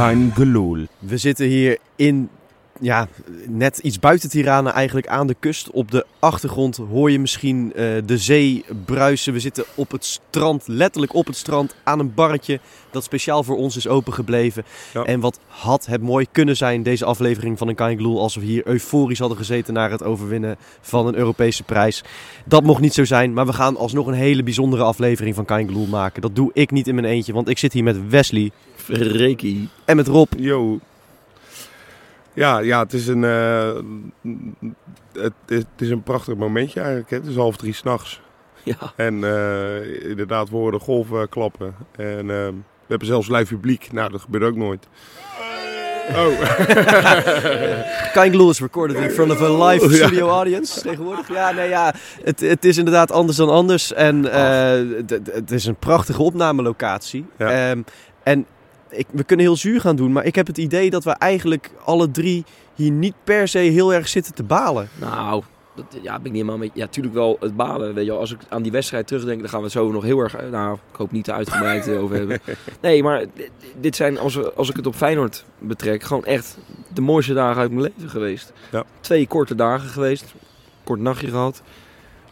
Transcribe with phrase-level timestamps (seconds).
[0.00, 0.86] Kein Gelul.
[0.98, 2.28] We zitten hier in,
[2.80, 3.08] ja,
[3.46, 5.70] net iets buiten Tirana eigenlijk aan de kust.
[5.70, 9.32] Op de achtergrond hoor je misschien eh, de zee bruisen.
[9.32, 12.60] We zitten op het strand, letterlijk op het strand, aan een barretje
[12.90, 14.64] dat speciaal voor ons is opengebleven.
[14.92, 15.04] Ja.
[15.04, 18.44] En wat had het mooi kunnen zijn, deze aflevering van een Kain Gelul, als we
[18.44, 22.04] hier euforisch hadden gezeten naar het overwinnen van een Europese prijs.
[22.44, 25.66] Dat mocht niet zo zijn, maar we gaan alsnog een hele bijzondere aflevering van Kain
[25.66, 26.22] Gelul maken.
[26.22, 29.68] Dat doe ik niet in mijn eentje, want ik zit hier met Wesley Freki.
[29.84, 30.32] en met Rob.
[30.36, 30.78] Yo.
[32.34, 33.72] Ja, ja, het is een, eh,
[35.12, 37.10] het, het is een prachtig momentje eigenlijk.
[37.10, 37.16] Hè?
[37.16, 38.20] Het is half drie s'nachts.
[38.62, 38.76] Ja.
[38.96, 41.74] En eh, inderdaad, we horen de golven klappen.
[41.96, 43.92] En eh, we hebben zelfs live publiek.
[43.92, 44.86] Nou, dat gebeurt ook nooit.
[46.10, 46.40] Oh,
[48.12, 49.96] Kind Glue is recorded in front of a live Oh, ja.
[50.06, 51.28] studio audience tegenwoordig.
[51.28, 53.92] Ja, nee, ja, het, het is inderdaad anders dan anders.
[53.92, 57.26] En eh, d- het is een prachtige opnamelocatie.
[57.38, 57.70] Ja.
[57.70, 57.82] Ehm,
[58.22, 58.46] en
[58.90, 61.70] ik, we kunnen heel zuur gaan doen, maar ik heb het idee dat we eigenlijk
[61.84, 64.88] alle drie hier niet per se heel erg zitten te balen.
[65.00, 65.42] Nou,
[65.74, 66.70] dat, ja, ben ik niet helemaal mee.
[66.74, 67.94] Ja, tuurlijk wel het balen.
[67.94, 70.18] Weet je, als ik aan die wedstrijd terugdenk, dan gaan we het zo nog heel
[70.18, 70.36] erg.
[70.50, 72.40] Nou, ik hoop niet te uitgebreid over hebben.
[72.80, 76.58] Nee, maar dit- dit zijn, als, we, als ik het op Feyenoord betrek, gewoon echt
[76.94, 78.52] de mooiste dagen uit mijn leven geweest.
[78.72, 78.84] Ja.
[79.00, 80.34] Twee korte dagen geweest,
[80.84, 81.62] kort nachtje gehad.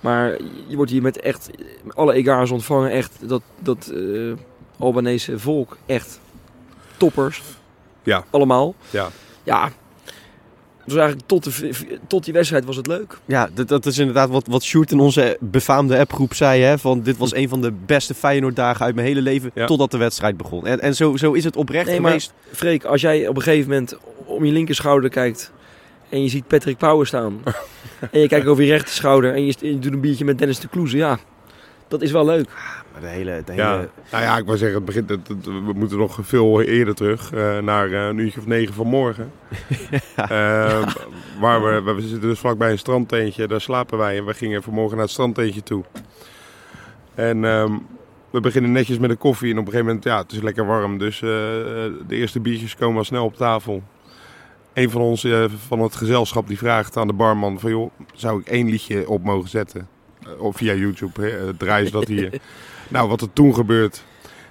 [0.00, 0.36] Maar
[0.66, 1.50] je wordt hier met echt
[1.88, 2.90] alle egaars ontvangen.
[2.90, 4.32] Echt dat, dat eh,
[4.78, 6.20] Albanese volk, echt
[6.98, 7.42] toppers.
[8.02, 8.24] Ja.
[8.30, 8.74] Allemaal.
[8.90, 9.08] ja.
[9.42, 9.70] Ja.
[10.84, 11.70] Dus eigenlijk tot, de,
[12.06, 13.18] tot die wedstrijd was het leuk.
[13.24, 16.62] Ja, dat, dat is inderdaad wat, wat Sjoerd in onze befaamde appgroep zei.
[16.62, 19.66] Hè, van dit was een van de beste Feyenoord-dagen uit mijn hele leven, Ja.
[19.66, 20.66] totdat de wedstrijd begon.
[20.66, 22.32] En, en zo, zo is het oprecht Nee, maar- geweest.
[22.52, 25.52] Freek, als jij op een gegeven moment om je linkerschouder kijkt
[26.08, 27.40] en je ziet Patrick Power staan.
[28.12, 30.58] en je kijkt over je rechterschouder en je, st- je doet een biertje met Dennis
[30.60, 30.96] de Kloeze.
[30.96, 31.18] Ja,
[31.88, 32.48] dat is wel leuk.
[32.92, 33.70] Maar de hele, de Ja.
[33.74, 36.94] hele Nou ja, ik wou zeggen, het begint, het, het- we moeten nog veel eerder
[36.94, 37.32] terug.
[37.32, 39.32] eh, naar eh, een uurtje of negen vanmorgen.
[40.16, 40.86] Eh,
[41.40, 44.16] waar we, we zitten dus vlakbij een strandteentje, daar slapen wij.
[44.18, 45.84] En we gingen vanmorgen naar het strandteentje toe.
[47.14, 47.72] En ehm,
[48.30, 49.52] we beginnen netjes met een koffie.
[49.52, 50.98] En op een gegeven moment, ja, het is lekker warm.
[50.98, 53.82] Dus eh, de eerste biertjes komen al snel op tafel.
[54.72, 57.70] Een van ons eh, van het gezelschap die vraagt aan de barman van...
[57.70, 59.88] joh, zou ik één liedje op mogen zetten?
[60.22, 61.28] Eh, Of via YouTube, hè?
[61.28, 62.30] Eh, draaien ze dat hier.
[62.88, 64.02] nou, wat er toen gebeurt...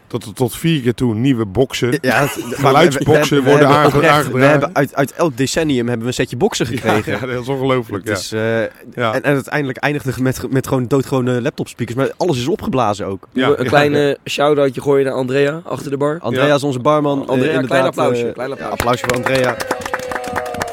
[0.07, 1.97] Dat er tot vier keer toe nieuwe boksen...
[2.01, 4.33] Ja, we worden aangedragen.
[4.33, 7.11] We hebben uit, uit elk decennium hebben we een setje boksen gekregen.
[7.13, 8.07] Ja, dat is ongelooflijk.
[8.07, 8.13] Ja.
[8.13, 9.13] eh, Ja.
[9.13, 11.97] en, en uiteindelijk eindigde het met, met gewoon doodgewone laptopspeakers.
[11.97, 13.27] Maar alles is opgeblazen ook.
[13.33, 13.69] Ja, een ja.
[13.69, 16.17] kleine shout-outje gooien naar Andrea achter de bar.
[16.21, 17.27] Andrea is onze barman.
[17.27, 18.73] Andrea, klein applausje, klein applausje.
[18.73, 19.55] applausje voor Andrea.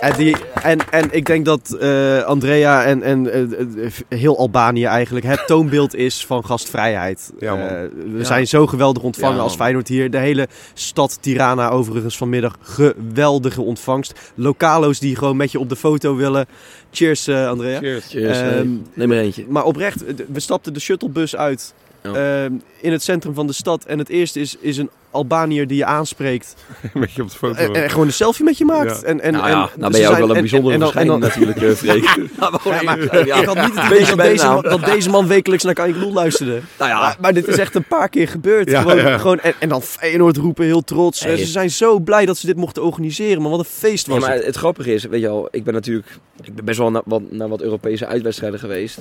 [0.05, 4.85] En, die, en, en ik denk dat eh, Andrea en, en eh, eh, heel Albanië
[4.85, 7.33] eigenlijk het toonbeeld is van gastvrijheid.
[7.39, 7.57] Ja.
[7.57, 8.25] Eh, we Ja.
[8.25, 9.55] zijn zo geweldig ontvangen Ja, als.
[9.55, 10.11] Feyenoord hier.
[10.11, 14.13] De hele stad Tirana overigens vanmiddag geweldige ontvangst.
[14.35, 16.47] Lokalo's die gewoon met je op de foto willen.
[16.91, 17.79] Cheers eh, Andrea.
[17.79, 18.07] Cheers.
[18.09, 19.45] Cheers, eh, Ehm, neem er eentje.
[19.49, 23.85] Maar oprecht, we stapten de shuttlebus uit ehm, in het centrum van de stad.
[23.85, 26.55] En het eerste is, is een Albaniër die je aanspreekt.
[26.95, 27.59] Met je op de foto.
[27.59, 29.01] En, en gewoon een selfie met je maakt.
[29.01, 29.07] Ja.
[29.07, 31.21] En, en, nou en, ja, nou ben je ook wel een en- bijzondere dan- verschijning
[31.21, 32.29] natuurlijk, eh, Freek.
[32.65, 33.37] Ja, maar ja.
[33.41, 36.13] Ik had niet het idee dat deze, man, dat deze man wekelijks naar Kanik Loel
[36.13, 36.61] luisterde.
[36.79, 38.71] Nou ja, Maar, maar dit is echt een paar keer gebeurd.
[38.71, 39.19] Ja, gewoon, ja.
[39.19, 41.19] Gewoon, en, en dan Feyenoord roepen, heel trots.
[41.21, 43.43] Ze zijn zo blij dat ze dit mochten organiseren.
[43.43, 44.45] Maar wat een feest was Ja, maar het.
[44.47, 46.07] het grappige is, weet je wel, ik ben natuurlijk
[46.43, 48.99] ik ben best wel naar wat, naar wat Europese uitwedstrijden geweest.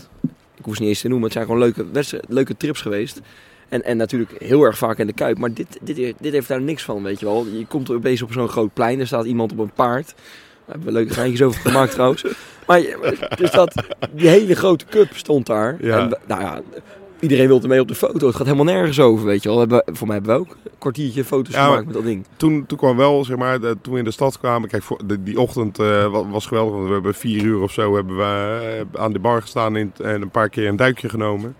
[0.57, 3.19] Ik hoef ze niet eens te noemen, het zijn gewoon leuke, wedstrijden, leuke trips geweest.
[3.73, 5.37] En, en natuurlijk heel erg vaak in de Kuip.
[5.37, 7.45] Maar dit, dit, dit heeft daar niks van, weet je wel.
[7.53, 10.05] Je komt opeens op zo'n groot plein, er staat iemand op een paard.
[10.15, 10.15] Daar
[10.65, 12.25] hebben we leuke geintjes over gemaakt trouwens.
[12.67, 12.79] Maar
[13.39, 13.73] er staat,
[14.11, 15.77] die hele grote cup stond daar.
[15.81, 15.99] Ja.
[15.99, 16.61] En, nou ja,
[17.19, 18.27] iedereen wil ermee op de foto.
[18.27, 19.67] Het gaat helemaal nergens over, weet je wel.
[19.67, 22.25] We hebben, voor mij hebben we ook een kwartiertje foto's Ja, gemaakt met dat ding.
[22.37, 24.69] Toen, toen kwam wel, zeg maar, de- toen we in de stad kwamen.
[24.69, 26.73] Kijk, voor, de- die ochtend eh, wa- was geweldig.
[26.73, 28.59] Want we hebben vier uur of zo hebben we,
[28.93, 31.55] eh, aan de bar gestaan in, en een paar keer een duikje genomen.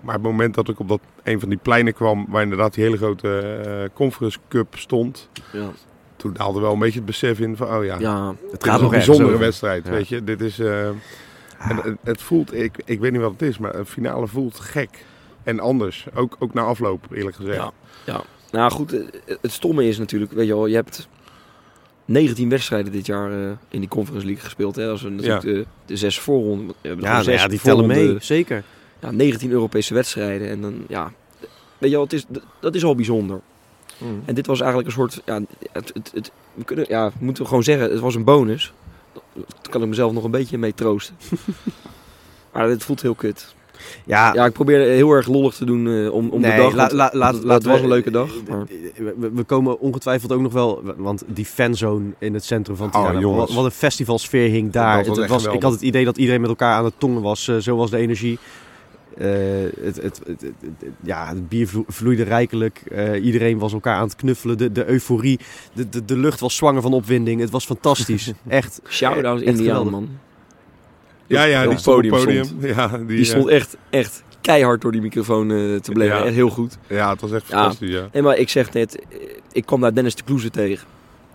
[0.00, 2.84] Maar het moment dat ik op dat, een van die pleinen kwam, waar inderdaad die
[2.84, 5.28] hele grote eh, Conference Cup stond.
[5.52, 5.70] Ja,
[6.16, 8.80] Toen haalde wel een beetje het besef in van, oh ja, ja Het gaat is
[8.82, 9.84] nog een bijzondere wedstrijd.
[9.84, 9.90] Ja.
[9.90, 10.58] Weet je, dit is...
[10.58, 14.26] eh, en het, het voelt, ik, ik weet niet wat het is, maar een finale
[14.26, 15.04] voelt gek.
[15.42, 17.56] En anders, ook, ook na afloop eerlijk gezegd.
[17.56, 17.72] Ja.
[18.04, 21.08] Ja, nou goed, eh, het stomme is natuurlijk, weet je wel, je hebt
[22.04, 24.76] 19 wedstrijden dit jaar eh, in die Conference League gespeeld.
[24.76, 24.88] Hè?
[24.88, 28.16] Als we natuurlijk de, de zes voorronden, hebben Ja, nou ja, die tellen mee.
[28.20, 28.62] Zeker.
[29.02, 31.12] Ja, 19 Europese wedstrijden en dan, ja,
[31.78, 32.24] weet je wel, het is,
[32.60, 33.40] dat is al bijzonder.
[33.98, 34.22] Mm.
[34.24, 35.40] En dit was eigenlijk een soort, ja,
[35.72, 38.72] het, het, het, we kunnen, ja, moeten we gewoon zeggen, het was een bonus.
[39.34, 41.14] Daar kan ik mezelf nog een beetje mee troosten.
[42.52, 43.54] maar het voelt heel kut.
[44.04, 46.72] Ja, Ja, ik probeerde heel erg lollig te doen eh, om, om nee, de dag.
[46.72, 48.30] la- want la- laat- het, was een leuke dag.
[48.48, 52.86] maar- We, we komen ongetwijfeld ook nog wel, want die fanzone in het centrum van
[52.86, 53.46] Oh, Tirana, jongens.
[53.46, 55.04] wat, wat een festivalsfeer hing daar.
[55.04, 57.56] Het, was, ik had het idee dat iedereen met elkaar aan het tongen was, eh,
[57.56, 58.38] zo was de energie.
[59.20, 59.28] Eh,
[59.84, 62.82] het, het, het, het- het- ja, het bier vlo- vloeide rijkelijk.
[62.90, 64.58] Eh, iedereen was elkaar aan het knuffelen.
[64.58, 65.38] De, de euforie,
[65.72, 67.40] de, de, de lucht was zwanger van opwinding.
[67.40, 68.32] Het was fantastisch.
[68.48, 68.80] Echt.
[68.88, 70.08] Shout-out Indiaan, man.
[71.26, 72.74] Ja, ja, op die stond podium podium.
[72.76, 75.48] Ja, die, Die stond eh, echt, echt keihard door die microfoon
[75.80, 76.16] te bleven.
[76.16, 76.24] Ja.
[76.24, 76.78] Echt heel goed.
[76.86, 78.08] ja, het was echt fantastisch, ja.
[78.12, 79.02] Nee, maar ik zeg net,
[79.52, 80.86] ik kwam daar Dennis de Kloeze tegen.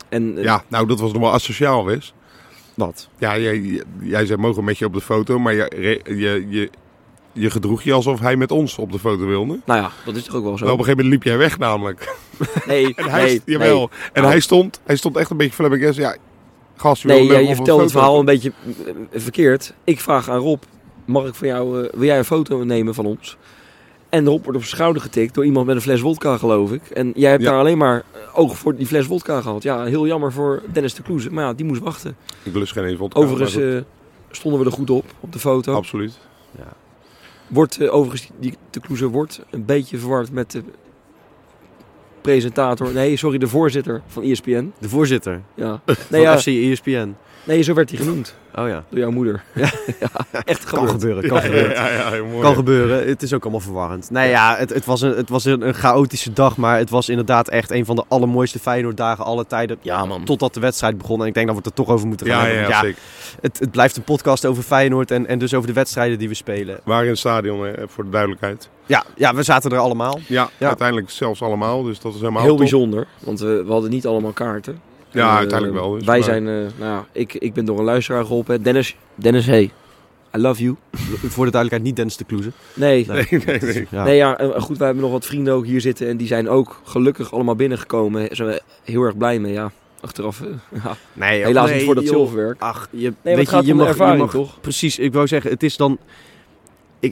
[0.09, 2.13] En Ja, nou, dat was nog wel asociaal, Wes.
[2.73, 3.09] Wat?
[3.17, 6.69] Ja, jij, jij zei mogen met je op de foto, maar je, je, je,
[7.37, 9.59] je gedroeg je alsof hij met ons op de foto wilde.
[9.65, 10.65] nou ja, dat is toch ook wel zo.
[10.65, 12.15] En op een gegeven moment liep jij weg namelijk.
[12.67, 13.77] Nee, En hij, nee, jawel.
[13.77, 13.87] nee.
[14.13, 14.27] En Nou.
[14.27, 15.97] hij, stond, hij stond echt een beetje flabbergast.
[15.97, 16.15] Ja,
[16.75, 18.51] gast, je Nee, wil ja, leuk je vertelt het verhaal een beetje
[18.85, 19.73] eh, verkeerd.
[19.83, 20.61] Ik vraag aan Rob,
[21.05, 23.37] mag ik van jou, eh, wil jij een foto nemen van ons?
[24.09, 26.89] En Rob wordt op zijn schouder getikt door iemand met een fles wodka, geloof ik.
[26.89, 27.49] En jij hebt Ja.
[27.49, 29.63] daar alleen maar eh, oog voor die fles wodka gehad.
[29.63, 31.31] Ja, heel jammer voor Dennis de Kloeze.
[31.31, 32.15] Maar ja, die moest wachten.
[32.43, 33.19] Ik lust geen eens vodka.
[33.19, 33.83] Overigens
[34.31, 35.73] stonden we er goed op, op de foto.
[35.73, 36.17] Absoluut.
[37.47, 40.63] Wordt eh, overigens, die de Kloeze wordt een beetje verward met de
[42.21, 42.93] presentator.
[42.93, 44.73] Nee, sorry, de voorzitter van ESPN.
[44.79, 45.81] De voorzitter Ja.
[45.85, 47.15] van Nee, ja, FC ESPN.
[47.45, 48.83] Nee, zo werd hij genoemd Oh ja.
[48.89, 49.43] door jouw moeder.
[49.99, 51.71] Ja, echt Kan gebeuren, kan Ja, gebeuren.
[51.73, 52.41] ja, ja, heel mooi.
[52.41, 53.07] Kan gebeuren.
[53.07, 54.09] Het is ook allemaal verwarrend.
[54.11, 57.09] Nee, ja, het, het was, een, het was een, een chaotische dag, maar het was
[57.09, 59.77] inderdaad echt een van de allermooiste Feyenoord-dagen alle tijden.
[59.81, 60.23] Ja, man.
[60.23, 61.21] Totdat de wedstrijd begon.
[61.21, 62.69] En ik denk dat we het er toch over moeten gaan Ja, ja, hebben.
[62.71, 62.99] ja, zeker.
[63.41, 66.33] het, het blijft een podcast over Feyenoord en, en dus over de wedstrijden die we
[66.35, 66.79] spelen.
[66.83, 68.69] Waar in het stadion, hè, voor de duidelijkheid.
[68.85, 70.19] Ja, ja, we zaten er allemaal.
[70.27, 70.67] Ja, Ja.
[70.67, 71.83] uiteindelijk zelfs allemaal.
[71.83, 72.59] Dus dat is helemaal Heel top.
[72.59, 74.81] bijzonder, want we, we hadden niet allemaal kaarten.
[75.15, 75.91] Ja, En, uiteindelijk eh, wel.
[75.97, 78.63] Dus wij maar- zijn, eh, nou ja, ik, ik ben door een luisteraar geholpen.
[78.63, 79.71] Dennis, Dennis, hey,
[80.35, 80.75] I love you.
[81.33, 82.51] Voor de duidelijkheid niet Dennis de Kloeze.
[82.73, 83.27] Nee, Nee.
[83.29, 83.87] Nee, nee, nee.
[83.91, 84.03] Ja.
[84.03, 86.49] Nee, ja, eh, goed, wij hebben nog wat vrienden ook hier zitten en die zijn
[86.49, 88.21] ook gelukkig allemaal binnengekomen.
[88.21, 89.71] Daar zijn we heel erg blij mee, ja.
[90.01, 90.47] Achteraf, eh,
[90.83, 90.95] ja.
[91.13, 92.13] Nee, helaas nee, niet voor dat joh.
[92.13, 92.61] zilverwerk.
[92.61, 94.61] Ach, je, Nee, weet je, je mag, ervaring, je mag, toch?
[94.61, 95.97] Precies, ik wou zeggen, het is dan...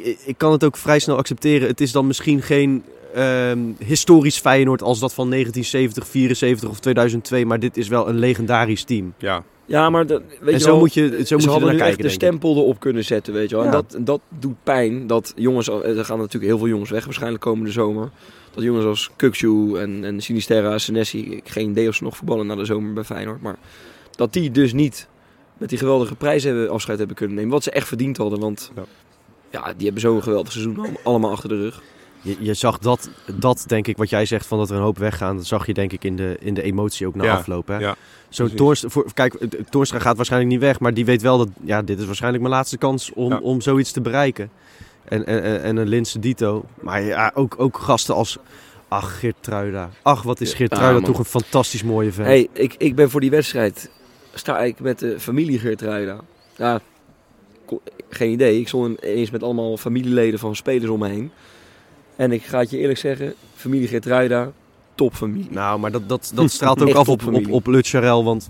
[0.02, 1.68] Ik, kan het ook vrij snel accepteren.
[1.68, 7.46] Het is dan misschien geen ehm, historisch Feyenoord als dat van 1970, 74 of 2002.
[7.46, 9.14] Maar dit is wel een legendarisch team.
[9.18, 11.60] Ja, Ja, maar dat, weet en je zo wel, moet je, zo moet je er
[11.60, 13.66] naar kijken, echt de stempel erop kunnen zetten, weet je wel.
[13.66, 15.08] En dat, dat doet pijn.
[15.08, 18.10] Dat jongens, er gaan natuurlijk heel veel jongens weg waarschijnlijk komende zomer.
[18.54, 22.48] Dat jongens als Kukcu en, en Sinisterra, Senesi, ik geen idee of ze nog voetballen
[22.48, 23.42] na de zomer bij Feyenoord.
[23.42, 23.58] Maar
[24.16, 25.08] dat die dus niet
[25.58, 27.52] met die geweldige prijs hebben, afscheid hebben kunnen nemen.
[27.52, 28.84] Wat ze echt verdiend hadden, want Ja.
[29.54, 31.82] Ja, die hebben zo'n geweldig seizoen al- allemaal achter de rug.
[32.22, 34.98] Je, je zag dat, dat, denk ik, wat jij zegt, van dat er een hoop
[34.98, 35.36] weggaan.
[35.36, 37.68] Dat zag je, denk ik, in de, in de emotie ook na Ja, afloop.
[37.68, 37.78] Hè?
[37.78, 37.96] ja,
[38.30, 38.48] Zo.
[38.48, 41.82] Toornstra, voor, kijk, eh, Toornstra gaat waarschijnlijk niet weg, maar die weet wel dat ja,
[41.82, 43.40] dit is waarschijnlijk mijn laatste kans om, Ja.
[43.40, 44.50] om zoiets te bereiken.
[45.04, 46.66] En, en, en- en een Linse Dito.
[46.82, 48.38] Maar ja, ook, ook gasten als,
[48.88, 49.90] ach, Geert Truida.
[50.02, 52.28] Ach, wat is Geert Ja, Truida toch een fantastisch mooie vent.
[52.28, 53.90] Hey, ik, ik ben voor die wedstrijd,
[54.34, 56.20] sta ik met de familie Geertruida.
[56.56, 56.80] Ja,
[58.10, 58.60] geen idee.
[58.60, 61.32] Ik stond eens met allemaal familieleden van spelers om me heen.
[62.16, 64.52] En ik ga het je eerlijk zeggen, familie Geertruida,
[64.96, 65.48] topfamilie.
[65.52, 68.50] Nou, maar dat, dat, dat straalt ook af op, op, op Lut Charel, want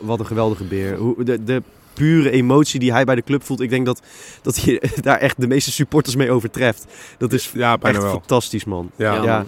[0.00, 0.96] wat een geweldige beer.
[0.96, 1.62] Hoe, de, de
[1.92, 4.02] pure emotie die hij bij de club voelt, ik denk dat,
[4.42, 6.86] dat hij daar echt de meeste supporters mee overtreft.
[7.18, 8.16] Dat is ja bijna echt wel.
[8.18, 8.90] fantastisch, man.
[8.96, 9.36] Ja, Ja.
[9.36, 9.46] man.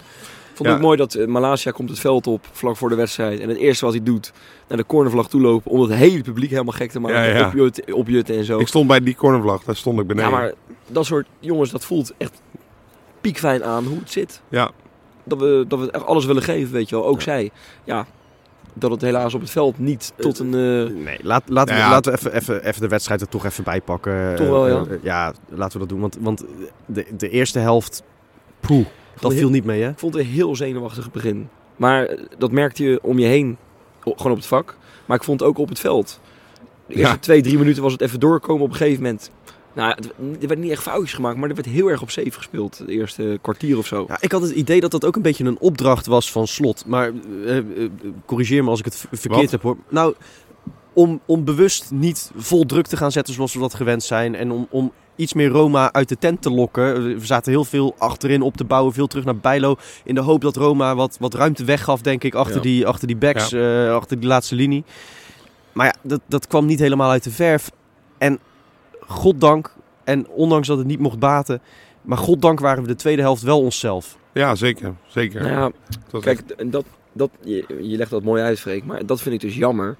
[0.59, 2.95] Ik vond het ook mooi dat eh, Malasia komt het veld op vlak voor de
[2.95, 3.39] wedstrijd.
[3.39, 4.31] En het eerste wat hij doet,
[4.67, 7.17] naar de cornervlag toe lopen om het hele publiek helemaal gek te maken.
[7.17, 7.47] Ja, ja.
[7.47, 8.59] Opjutten, opjutten en zo.
[8.59, 10.29] Ik stond bij die cornervlag, daar stond ik beneden.
[10.31, 10.53] Ja, maar
[10.87, 12.41] dat soort jongens, dat voelt echt
[13.21, 14.41] piekfijn aan hoe het zit.
[14.49, 14.71] Ja.
[15.23, 17.05] Dat we, dat we echt alles willen geven, weet je wel.
[17.05, 17.49] Ook zij.
[17.83, 18.05] Ja,
[18.73, 20.53] dat het helaas op het veld niet tot een...
[20.53, 21.89] eh, Nee, laat, laten we, Nou ja.
[21.89, 24.35] laten we even, even, even de wedstrijd er toch even bij pakken.
[24.35, 24.81] Toch wel, Eh, ja?
[24.89, 25.99] eh, ja, laten we dat doen.
[25.99, 26.45] Want, want
[26.85, 28.03] de, de eerste helft,
[28.59, 28.85] poeh,
[29.19, 29.89] dat viel niet mee, hè?
[29.89, 31.49] Ik vond het een heel zenuwachtig begin.
[31.75, 33.57] Maar eh, dat merkte je om je heen,
[34.01, 34.77] gewoon op het vak.
[35.05, 36.19] Maar ik vond het ook op het veld.
[36.87, 37.17] De eerste Ja.
[37.19, 39.31] twee, drie minuten was het even doorkomen op een gegeven moment.
[39.73, 40.05] Nou, het,
[40.41, 42.77] er werd niet echt foutjes gemaakt, maar er werd heel erg op safe gespeeld.
[42.77, 44.05] Het eerste kwartier of zo.
[44.07, 46.85] Ja, ik had het idee dat dat ook een beetje een opdracht was van Slot.
[46.85, 47.11] Maar
[47.45, 47.65] eh, eh,
[48.25, 49.51] corrigeer me als ik het verkeerd Wat?
[49.51, 49.77] heb, hoor.
[49.89, 50.13] Nou,
[50.93, 54.35] om, om bewust niet vol druk te gaan zetten zoals we dat gewend zijn.
[54.35, 57.03] En om, om iets meer Roma uit de tent te lokken.
[57.19, 59.75] We zaten heel veel achterin op te bouwen, veel terug naar Bijlo.
[60.03, 62.61] In de hoop dat Roma wat, wat ruimte weggaf, denk ik, achter, Ja.
[62.61, 64.83] die, achter die backs, eh, achter die laatste linie.
[65.71, 67.71] Maar ja, dat, dat kwam niet helemaal uit de verf.
[68.17, 68.39] En
[68.99, 71.61] goddank, en ondanks dat het niet mocht baten...
[72.01, 74.17] Maar goddank waren we de tweede helft wel onszelf.
[74.33, 74.95] Ja, zeker.
[75.07, 75.41] zeker.
[75.41, 75.53] Nou
[76.11, 79.35] ja, Kijk, en dat, dat, je, je legt dat mooi uit, Freek, maar dat vind
[79.35, 79.95] ik dus jammer.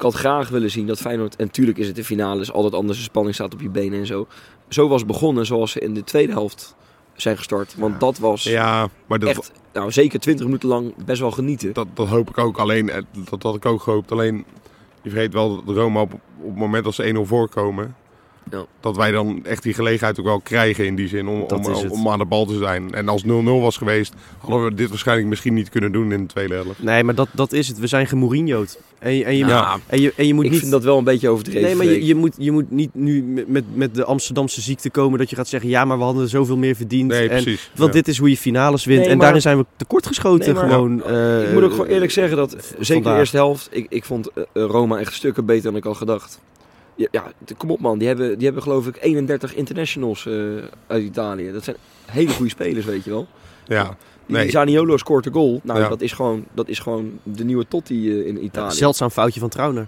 [0.00, 1.36] Ik had graag willen zien dat Feyenoord...
[1.36, 2.98] En natuurlijk is het de finale, is altijd anders.
[2.98, 4.26] De spanning staat op je benen en zo.
[4.68, 6.74] Zo was het begonnen zoals ze in de tweede helft
[7.14, 7.74] zijn gestart.
[7.76, 11.72] Want dat was Ja, maar dat, echt, nou zeker 20 minuten lang best wel genieten.
[11.72, 12.58] dat, dat hoop ik ook.
[12.58, 14.12] Alleen, eh, dat had ik ook gehoopt.
[14.12, 14.44] Alleen,
[15.02, 17.96] je vergeet wel dat Roma op, op het moment als ze 1-0 voorkomen...
[18.50, 18.64] Ja.
[18.80, 22.08] Dat wij dan echt die gelegenheid ook wel krijgen in die zin om, om, om
[22.08, 22.94] aan de bal te zijn.
[22.94, 26.26] En als 0-0 was geweest, hadden we dit waarschijnlijk misschien niet kunnen doen in de
[26.26, 26.82] tweede helft.
[26.82, 27.78] Nee, maar dat, dat is het.
[27.78, 28.78] We zijn gemourinho'd.
[28.98, 29.78] En, je- en, je, Ja.
[29.86, 30.60] en, je, en je moet ik niet...
[30.60, 31.62] vind dat wel een beetje overdreven.
[31.62, 35.18] Nee, maar je, je, moet, je moet niet nu met- met, de Amsterdamse ziekte komen
[35.18, 35.70] dat je gaat zeggen...
[35.70, 37.08] ja, maar we hadden zoveel meer verdiend.
[37.08, 37.70] Nee, en, precies.
[37.76, 37.96] want Ja.
[38.00, 38.98] dit is hoe je finales wint.
[39.00, 41.04] Nee, en maar- daarin zijn we tekortgeschoten Nee, maar- gewoon.
[41.04, 43.12] eh, ik moet ook gewoon eerlijk zeggen dat, zeker vandaag.
[43.12, 46.40] de eerste helft, ik, ik vond eh, Roma echt stukken beter dan ik al gedacht.
[47.10, 50.34] Ja, kom op man, die hebben, die hebben geloof ik 31 internationals eh,
[50.86, 51.52] uit Italië.
[51.52, 51.76] Dat zijn
[52.06, 53.26] hele goede spelers, weet je wel.
[53.66, 54.50] Ja, Die.
[54.50, 55.60] Zaniolo scoort de goal.
[55.62, 55.88] Nou, Ja.
[55.88, 58.74] dat, is gewoon, dat is gewoon de nieuwe Totti eh, in Italië.
[58.76, 59.86] Zeldzaam foutje van Trauner.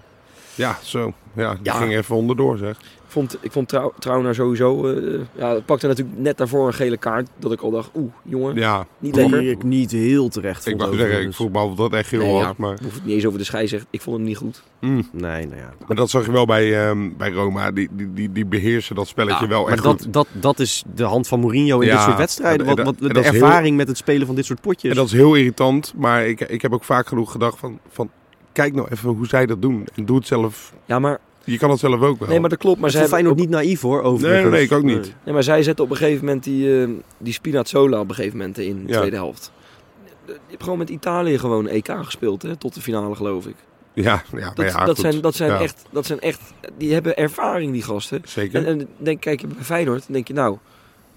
[0.55, 1.13] ja, zo.
[1.35, 1.73] Ja, die Ja.
[1.73, 2.79] ging even onderdoor zeg.
[3.13, 4.87] Ik vond, ik vond Trau- Trauner sowieso...
[4.87, 7.29] eh ja, het pakte natuurlijk net daarvoor een gele kaart.
[7.39, 9.39] Dat ik al dacht, oeh, jongen, Ja, niet lekker.
[9.39, 10.81] Die ik niet heel terecht ik vond.
[10.83, 12.45] wou zeggen, ik voetbal dat echt heel Nee, hard.
[12.45, 12.53] ja.
[12.57, 13.87] Maar, Ik hoef het niet eens over de schei zeggen.
[13.91, 14.63] Ik vond het niet goed.
[14.79, 15.07] Mm.
[15.11, 15.73] Nee, nou ja.
[15.87, 17.71] maar dat zag je wel bij, ehm, bij Roma.
[17.71, 20.13] Die, die, die, die beheersen dat spelletje Ja, wel Maar echt dat, goed.
[20.13, 22.67] dat, dat is de hand van Mourinho in Ja, dit soort wedstrijden.
[22.67, 24.91] en- Wat, wat, de dat is heel- ervaring met het spelen van dit soort potjes.
[24.91, 25.93] En dat is heel irritant.
[25.95, 28.09] Maar ik, ik heb ook vaak genoeg gedacht van, van...
[28.51, 29.87] Kijk nou even hoe zij dat doen.
[29.95, 30.73] En doe het zelf.
[30.85, 32.27] Ja, maar, Je kan het zelf ook wel.
[32.29, 32.79] nee, maar dat klopt.
[32.79, 34.41] Maar zij zijn Feyenoord op- niet naïef hoor, nee, overigens.
[34.41, 35.13] nee, nee, ik ook niet.
[35.23, 38.37] Nee, maar zij zetten op een gegeven moment die, eh die Spinazzola op een gegeven
[38.37, 38.97] moment in de Ja.
[38.97, 39.51] tweede helft.
[40.25, 43.55] Je hebt gewoon met Italië gewoon EK gespeeld, hè, tot de finale geloof ik.
[43.93, 46.41] Ja, ja, maar Dat, ja, dat, zijn, dat, zijn Ja, echt, dat zijn echt,
[46.77, 48.21] die hebben ervaring die gasten.
[48.25, 48.65] Zeker.
[48.65, 50.57] En, en denk, kijk je bij Feyenoord, dan denk je nou,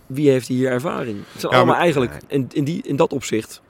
[0.06, 1.16] wie heeft hier ervaring?
[1.32, 3.62] Het zijn Ja, allemaal maar- eigenlijk, in, in, die, in dat opzicht,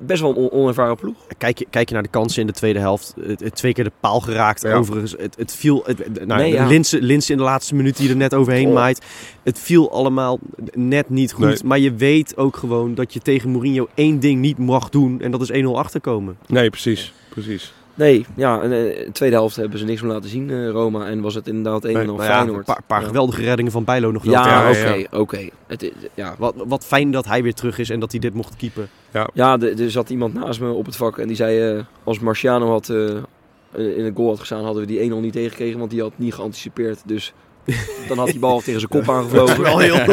[0.00, 1.16] best wel een on- onervaren ploeg.
[1.38, 3.14] Kijk je, kijk je naar de kansen in de tweede helft.
[3.26, 4.62] Het, het twee keer de paal geraakt.
[4.62, 4.72] Ja.
[4.74, 5.82] Overigens, het, het viel.
[5.86, 6.66] Het, nou, Nee, ja.
[6.66, 8.74] Linse, Linse in de laatste minuut die er net overheen Oh.
[8.74, 9.04] maait.
[9.42, 10.38] Het viel allemaal
[10.72, 11.44] net niet goed.
[11.44, 11.58] Nee.
[11.64, 15.20] Maar je weet ook gewoon dat je tegen Mourinho één ding niet mag doen.
[15.20, 16.36] En dat is 1-0 achterkomen.
[16.46, 17.12] Nee, precies.
[17.28, 17.72] Precies.
[17.94, 20.68] Nee, ja, en, eh, in de tweede helft hebben ze niks meer laten zien, eh,
[20.68, 21.06] Roma.
[21.06, 22.58] En was het inderdaad 1-0 Nee, Nou ja, Feyenoord.
[22.58, 23.06] een paar, paar Ja.
[23.06, 24.32] geweldige reddingen van Bijlo nog wel.
[24.32, 25.18] Ja, Ja, oké, ja.
[25.18, 25.48] oké.
[25.66, 28.34] Het is- Ja, Wat, wat fijn dat hij weer terug is en dat hij dit
[28.34, 28.88] mocht keepen.
[29.34, 31.76] Ja, er er zat iemand naast me op het vak en die zei...
[31.76, 35.32] eh, als Marciano had, eh, in het goal had gestaan, hadden we die 1-0 niet
[35.32, 35.78] tegengekregen.
[35.78, 37.02] Want die had niet geanticipeerd.
[37.06, 37.32] Dus
[38.08, 39.62] dan had die bal tegen zijn kop aangevlogen.
[39.62, 40.06] Wel heel-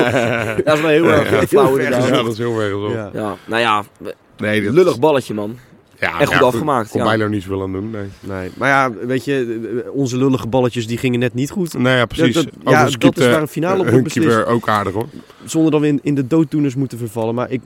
[0.64, 1.48] Dat is wel heel erg Ja.
[1.48, 1.80] flauw.
[1.80, 2.92] Ja, dat is heel erg zo.
[2.92, 3.10] Ja.
[3.14, 3.84] Ja, nou ja,
[4.38, 5.58] Nee, dat lullig balletje man.
[6.02, 7.06] Ja, Echt goed afgemaakt, Kon ja.
[7.08, 7.90] Bijlo niet zoveel aan doen.
[7.90, 8.08] Nee.
[8.20, 11.78] Nee, maar ja, weet je, onze lullige balletjes die gingen net niet goed.
[11.78, 12.34] Nee, ja, precies.
[12.34, 14.46] Dat- dat- ja, dat is waar een finale op hun wordt beslist.
[14.46, 15.08] ook aardig hoor.
[15.46, 17.36] Zonder dat we in, in de dooddoeners moeten vervallen.
[17.36, 17.62] Maar ik,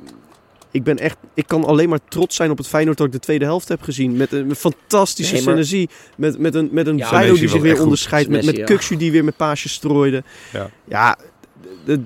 [0.72, 3.20] ik ben echt, ik kan alleen maar trots zijn op het Feyenoord dat ik de
[3.20, 4.18] tweede helft heb gezien.
[4.18, 5.90] Met een fantastische Nee, maar- synergie.
[6.18, 8.30] Met, met een, met een Ja, die zich weer onderscheidt.
[8.30, 8.66] Met, met ja.
[8.66, 10.24] Kukshu die weer met paasjes strooide.
[10.54, 10.70] Ja.
[10.88, 11.18] Ja,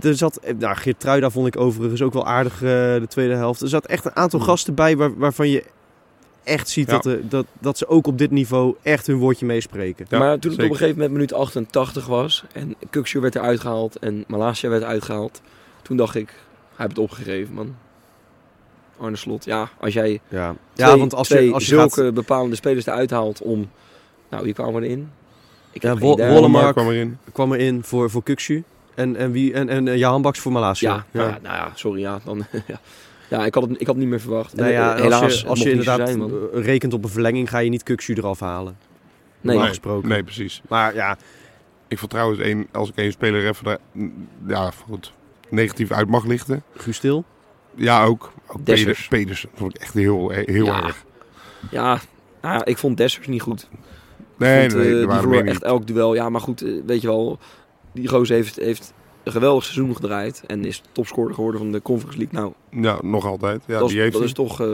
[0.01, 3.61] er zat, nou, Geertruida vond ik overigens ook wel aardig eh, de tweede helft.
[3.61, 4.45] Er zat echt een aantal Mm.
[4.45, 5.63] gasten bij waar, waarvan je
[6.49, 6.93] echt ziet Ja.
[6.93, 10.05] dat, de, dat, dat ze ook op dit niveau echt hun woordje meespreken.
[10.09, 10.65] Ja, maar toen het zeker.
[10.65, 12.43] op een gegeven moment minuut 88 was...
[12.53, 15.41] en Kukshu werd eruit gehaald en Malasia werd uitgehaald...
[15.81, 16.35] toen dacht ik, hij
[16.75, 17.75] heeft het opgegeven man.
[18.97, 22.13] Arne Slot, ja, als jij Ja, twee, ja want als je, als je zulke gaat...
[22.13, 23.69] bepalende spelers eruit haalt om...
[24.29, 25.09] Nou, wie kwamen erin?
[25.71, 25.97] Ik Ja.
[25.97, 26.71] Wollemark.
[26.73, 27.17] Kwam erin.
[27.31, 28.63] kwam erin voor, voor Kukshu.
[28.95, 30.93] En, en, wie, en, en eh, Jahan Baks voor Malasia.
[30.93, 32.19] Ja, nou ja, nou ja, sorry, ja.
[32.23, 32.79] Dan, ja.
[33.29, 34.55] Ja, ik, had het, ik had het niet meer verwacht.
[34.55, 37.69] Nou ja, helaas, als je, als inderdaad zijn, eh, rekent op een verlenging, ga je
[37.69, 38.77] niet Kukshu eraf halen.
[39.41, 40.09] Nee, Nee, gesproken.
[40.09, 40.61] Nee, precies.
[40.67, 41.17] Maar ja,
[41.87, 43.77] Ik vond trouwens, één, als ik één speler even daar,
[44.47, 45.13] ja, goed,
[45.49, 46.63] negatief uit mag lichten.
[46.75, 47.23] Guus Stil.
[47.75, 48.31] Ja, ook.
[48.47, 48.63] ook.
[48.63, 49.07] Peders.
[49.07, 50.83] Peders vond ik echt heel, heel Ja.
[50.83, 51.05] erg.
[51.71, 51.99] Ja,
[52.41, 53.69] nou ja, ik vond Dessers niet goed.
[54.37, 56.13] Nee, vond, nee, nee, die verloor echt elk duel.
[56.15, 57.39] Ja, maar goed, eh, weet je wel,
[57.93, 58.93] die gozer heeft, heeft
[59.23, 60.43] een geweldig seizoen gedraaid.
[60.47, 62.39] En is topscorer geworden van de Conference League.
[62.39, 63.61] Nou, Ja, nog altijd.
[63.65, 64.67] Ja, dat, die is, heeft dat is toch eh,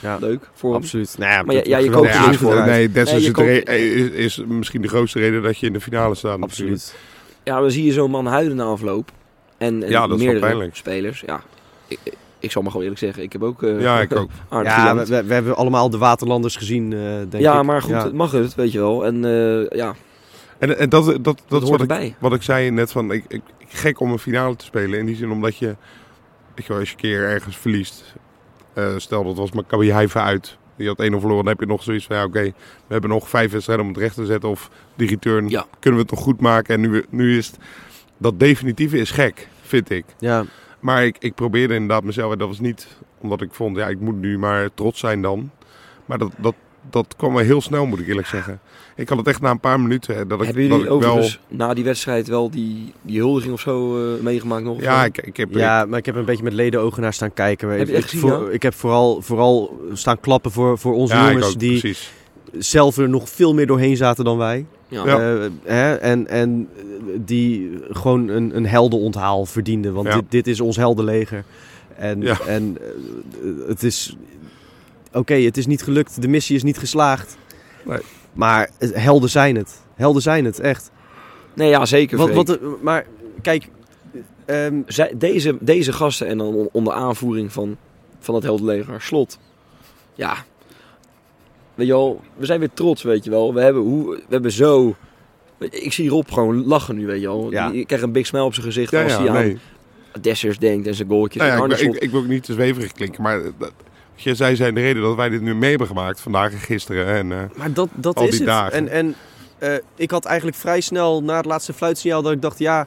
[0.00, 0.82] Ja, leuk voor hem.
[0.82, 1.14] absoluut.
[1.18, 2.54] Nou ja, Maar ja, dat- ja, je koopt er voor.
[2.66, 5.80] nee, je is, de re- is, is misschien de grootste reden dat je in de
[5.80, 6.38] finale staat.
[6.38, 6.72] natuurlijk.
[6.72, 6.96] Absoluut.
[7.44, 9.10] Ja, dan zie je zo'n man huilen na afloop.
[9.58, 10.76] En, en Ja, dat is wel meerdere pijnlijk.
[10.76, 11.22] spelers.
[11.26, 11.40] Ja,
[11.88, 14.28] ik, ik- ik zal maar gewoon eerlijk zeggen, ik heb ook eh Ja, ik ook.
[14.48, 17.40] aardig Ja, we, we, we hebben allemaal de Waterlanders gezien, eh, denk ik.
[17.40, 18.04] Ja, maar goed, Ja.
[18.04, 19.04] het mag het, weet je wel.
[19.06, 19.94] En eh, ja,
[20.58, 22.14] En, en dat, dat, dat, dat, is wat ik, erbij.
[22.18, 24.98] wat ik zei net van, ik, ik, ik gek om een finale te spelen.
[24.98, 25.66] In die zin omdat je,
[26.54, 28.14] weet je wel, als je een keer ergens verliest.
[28.72, 30.56] eh, stel dat was Maccabi Haifa uit.
[30.76, 31.36] Die had 1-0 verloren.
[31.36, 32.52] Dan heb je nog zoiets van, ja oké, we
[32.92, 34.48] hebben nog vijf wedstrijden om het recht te zetten.
[34.48, 35.66] Of die return, Ja.
[35.80, 36.74] kunnen we het nog goed maken.
[36.74, 37.58] En nu, nu is het,
[38.18, 40.04] dat definitieve is gek, vind ik.
[40.18, 40.44] Ja,
[40.80, 42.86] Maar ik, ik probeerde inderdaad mezelf, en dat was niet
[43.20, 45.50] omdat ik vond, ja ik moet nu maar trots zijn dan.
[46.06, 46.54] Maar dat, dat,
[46.90, 48.60] dat kwam wel heel snel, moet ik eerlijk zeggen.
[48.96, 50.16] Ik had het echt na een paar minuten.
[50.16, 51.28] hè, Dat ik, Hebben dat jullie ik wel...
[51.48, 54.80] na die wedstrijd wel die, die huldiging of zo eh, meegemaakt nog?
[54.80, 55.48] Ja, ik, ik heb...
[55.54, 57.68] Ja, maar ik heb een beetje met ledenogen naar staan kijken.
[57.68, 61.14] Heb je ik, echt gezien, voor- ik heb vooral, vooral staan klappen voor, voor onze
[61.14, 62.12] ja, jongens ook, die precies.
[62.58, 64.66] zelf er nog veel meer doorheen zaten dan wij.
[64.88, 65.04] Ja.
[65.04, 66.68] Eh, hè, en, en
[67.16, 69.92] die gewoon een, een heldenonthaal verdienden.
[69.92, 70.14] Want Ja.
[70.14, 71.44] dit, dit is ons heldenleger.
[71.96, 72.38] En, Ja.
[72.46, 74.16] en eh, het is...
[75.16, 76.22] Oké, het is niet gelukt.
[76.22, 77.36] De missie is niet geslaagd.
[77.84, 77.98] Nee.
[78.32, 79.80] Maar helden zijn het.
[79.94, 80.90] Helden zijn het, echt.
[81.54, 82.18] Nee, ja, zeker.
[82.18, 83.06] Wat, wat, maar
[83.42, 83.68] kijk...
[84.44, 87.76] ehm, Zij, deze, deze gasten en dan on- onder aanvoering van,
[88.20, 89.38] van het heldenleger, Slot.
[90.14, 90.34] Ja,
[91.74, 93.54] weet je wel, we zijn weer trots, weet je wel.
[93.54, 94.94] We hebben, hoe, we hebben zo...
[95.58, 97.50] Ik zie Rob gewoon lachen nu, weet je wel.
[97.50, 97.70] Ja.
[97.70, 99.58] Je krijgt een big smile op zijn gezicht Ja, als ja, hij nee.
[100.12, 101.42] aan Dessers denkt en zijn goaltjes.
[101.42, 103.72] Nou ja, ik, ik, ik wil ook niet te zweverig klinken, maar dat,
[104.16, 107.06] zij zijn de reden dat wij dit nu mee hebben gemaakt vandaag en gisteren.
[107.06, 108.48] En, eh, Maar dat, dat Al is die het.
[108.48, 108.72] dagen.
[108.72, 109.14] En, en
[109.58, 112.86] eh, ik had eigenlijk vrij snel na het laatste fluitsignaal dat ik dacht, ja,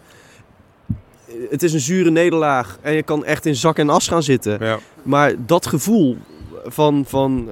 [1.27, 4.24] eh, het is een zure nederlaag en je kan echt in zak en as gaan
[4.24, 4.57] zitten.
[4.65, 4.79] ja.
[5.03, 6.17] Maar dat gevoel
[6.65, 7.50] van, van,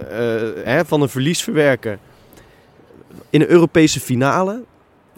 [0.64, 2.00] hè, van een verlies verwerken
[3.30, 4.64] in een Europese finale,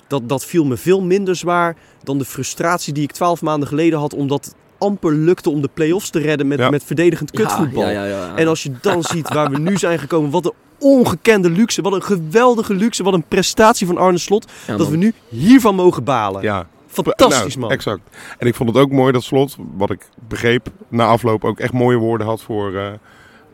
[0.08, 4.00] dat, dat viel me veel minder zwaar dan de frustratie die ik twaalf maanden geleden
[4.00, 6.70] had, omdat amper lukte om de play-offs te redden met, Ja.
[6.70, 7.84] met verdedigend kutvoetbal.
[7.84, 8.36] Ja, ja, ja, ja.
[8.36, 11.94] En als je dan ziet waar we nu zijn gekomen, wat een ongekende luxe, wat
[11.94, 16.04] een geweldige luxe, wat een prestatie van Arne Slot, Ja, dat we nu hiervan mogen
[16.04, 16.42] balen.
[16.42, 16.68] ja.
[16.88, 17.72] Fantastisch Nou, man.
[17.72, 18.00] Exact.
[18.38, 21.74] En ik vond het ook mooi dat Slot, wat ik begreep, na afloop ook echt
[21.74, 22.88] mooie woorden had voor, eh,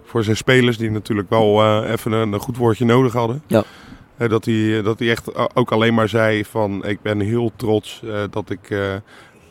[0.05, 0.77] voor zijn spelers.
[0.77, 3.41] Die natuurlijk wel eh, even een, een goed woordje nodig hadden.
[3.47, 3.63] Ja.
[4.17, 8.01] Eh, dat, hij, dat hij echt ook alleen maar zei van ik ben heel trots
[8.03, 8.79] eh, dat ik eh,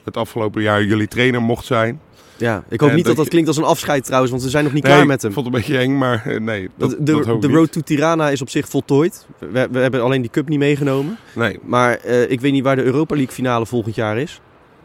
[0.05, 2.01] het afgelopen jaar jullie trainer mocht zijn.
[2.37, 4.51] Ja, ik hoop En niet dat dat dat klinkt als een afscheid trouwens, want we
[4.51, 5.31] zijn nog niet Nee, klaar met hem.
[5.31, 7.47] Ik vond het een beetje eng, maar eh, nee, dat, de dat hoop ik de
[7.49, 7.57] niet.
[7.57, 9.27] road to Tirana is op zich voltooid.
[9.39, 11.17] We, we hebben alleen die cup niet meegenomen.
[11.35, 14.41] Nee, Maar eh, ik weet niet waar de Europa League finale volgend jaar is.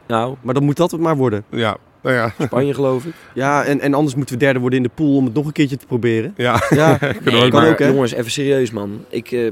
[0.07, 1.43] Nou, Maar dan moet dat het maar worden.
[1.51, 3.13] ja, nou ja, Spanje geloof ik.
[3.33, 5.51] Ja, en, en anders moeten we derde worden in de pool om het nog een
[5.51, 6.33] keertje te proberen.
[6.37, 6.61] ja.
[6.69, 7.87] Ja, Nee, ook kan maar ook, hè?
[7.87, 9.05] jongens, even serieus man.
[9.09, 9.45] Ik, eh,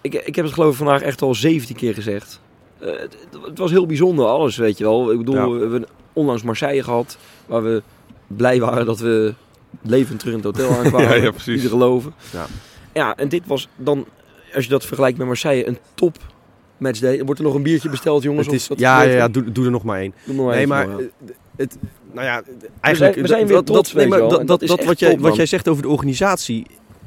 [0.00, 2.40] ik, ik heb het geloof ik vandaag echt al 17 keer gezegd.
[2.82, 3.16] Eh, het,
[3.46, 5.12] het was heel bijzonder alles, weet je wel.
[5.12, 5.48] Ik bedoel, Ja.
[5.50, 7.82] we hebben onlangs Marseille gehad, waar we
[8.26, 9.34] blij waren dat we
[9.82, 11.08] levend terug in het hotel aankwamen.
[11.08, 11.52] Ja, ja, precies.
[11.54, 12.14] Niet te geloven.
[12.32, 12.46] Ja.
[12.94, 14.06] ja, en dit was dan,
[14.54, 16.16] als je dat vergelijkt met Marseille, een top
[16.76, 17.24] matchday.
[17.24, 18.46] Wordt er nog een biertje besteld, jongens?
[18.46, 20.14] het is, ja, ja, doe, doe er nog maar één.
[20.24, 20.96] Maar Nee, maar ja.
[20.98, 21.04] eh,
[21.56, 21.76] het,
[22.12, 22.42] nou ja,
[22.80, 25.20] eigenlijk we zijn weer dat, trots, dat, nee, maar dat, dat, is wat, jij, top,
[25.20, 26.66] wat jij zegt over de organisatie.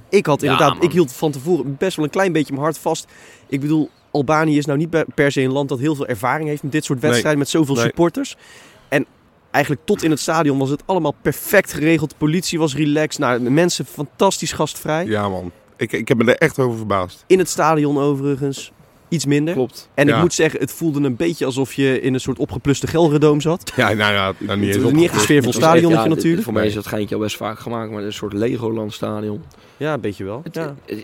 [0.10, 3.08] Ik had inderdaad, ik hield van tevoren best wel een klein beetje mijn hart vast.
[3.48, 6.64] Ik bedoel, Albanië is nou niet per- se een land dat heel veel ervaring heeft
[6.64, 7.08] met dit soort Nee.
[7.10, 7.84] wedstrijden, met zoveel Nee.
[7.84, 8.36] supporters.
[8.90, 9.06] En
[9.52, 12.10] eigenlijk tot in het stadion was het allemaal perfect geregeld.
[12.10, 13.20] De politie was relaxed.
[13.20, 15.06] Nou, de mensen fantastisch gastvrij.
[15.06, 17.24] ja man, ik, ik heb me er echt over verbaasd.
[17.28, 18.72] In het stadion overigens
[19.10, 19.54] iets minder.
[19.54, 19.90] Klopt.
[19.94, 23.42] En ik moet zeggen, het voelde een beetje alsof je in een soort opgepluste Gelredoom
[23.42, 23.72] zat.
[23.76, 26.44] Ja, nou ja, nou, niet Het was niet echt een sfeervol stadionnetje ja, natuurlijk.
[26.44, 29.44] Voor mij is dat geintje al best vaak gemaakt, maar een soort Legoland stadion.
[29.78, 30.42] Ja, een beetje wel.
[30.44, 30.76] Het, Ja.
[30.86, 31.04] eh, eh,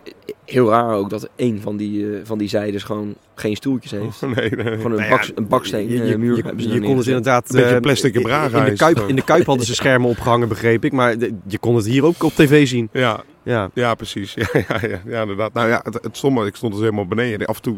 [0.51, 4.21] heel raar ook dat een van die, eh, van die zijdes gewoon geen stoeltjes heeft.
[4.21, 4.49] Nee, nee.
[4.65, 6.81] Gewoon een, Nou ja, bak, een baksteen Je, eh, je, muur je, hebben ze je
[6.81, 7.49] kon het inderdaad...
[7.53, 10.47] Een beetje eh, plastic in in, de Kuip, in de Kuip hadden ze schermen opgehangen,
[10.47, 10.91] begreep ik.
[10.91, 12.89] Maar de- je kon het hier ook op tv zien.
[12.91, 14.33] Ja, Ja, ja, precies.
[14.35, 15.53] Ja, ja, ja, ja, inderdaad.
[15.53, 17.47] Nou ja, het, het stomme, ik stond dus helemaal beneden.
[17.47, 17.77] Af en toe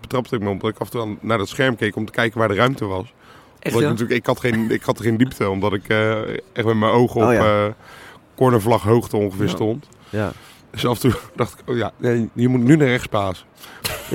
[0.00, 2.04] betrapte ik me op dat ik af en toe aan- naar dat scherm keek om
[2.06, 3.12] te kijken waar de ruimte was.
[3.58, 6.18] Echt, Want ik, natuurlijk, ik, had geen, ik had geen diepte, omdat ik eh,
[6.52, 7.64] echt met mijn ogen op Oh ja.
[7.66, 7.72] eh,
[8.36, 9.50] cornervlag hoogte ongeveer Ja.
[9.50, 9.88] stond.
[10.10, 10.32] ja.
[10.74, 13.46] Dus af en toe dacht ik, oh ja, nee, je moet nu naar rechts pasen.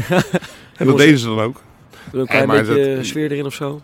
[0.77, 1.61] en dat deden ze dan ook.
[2.11, 3.81] Een klein maar beetje dat- sfeer erin of zo?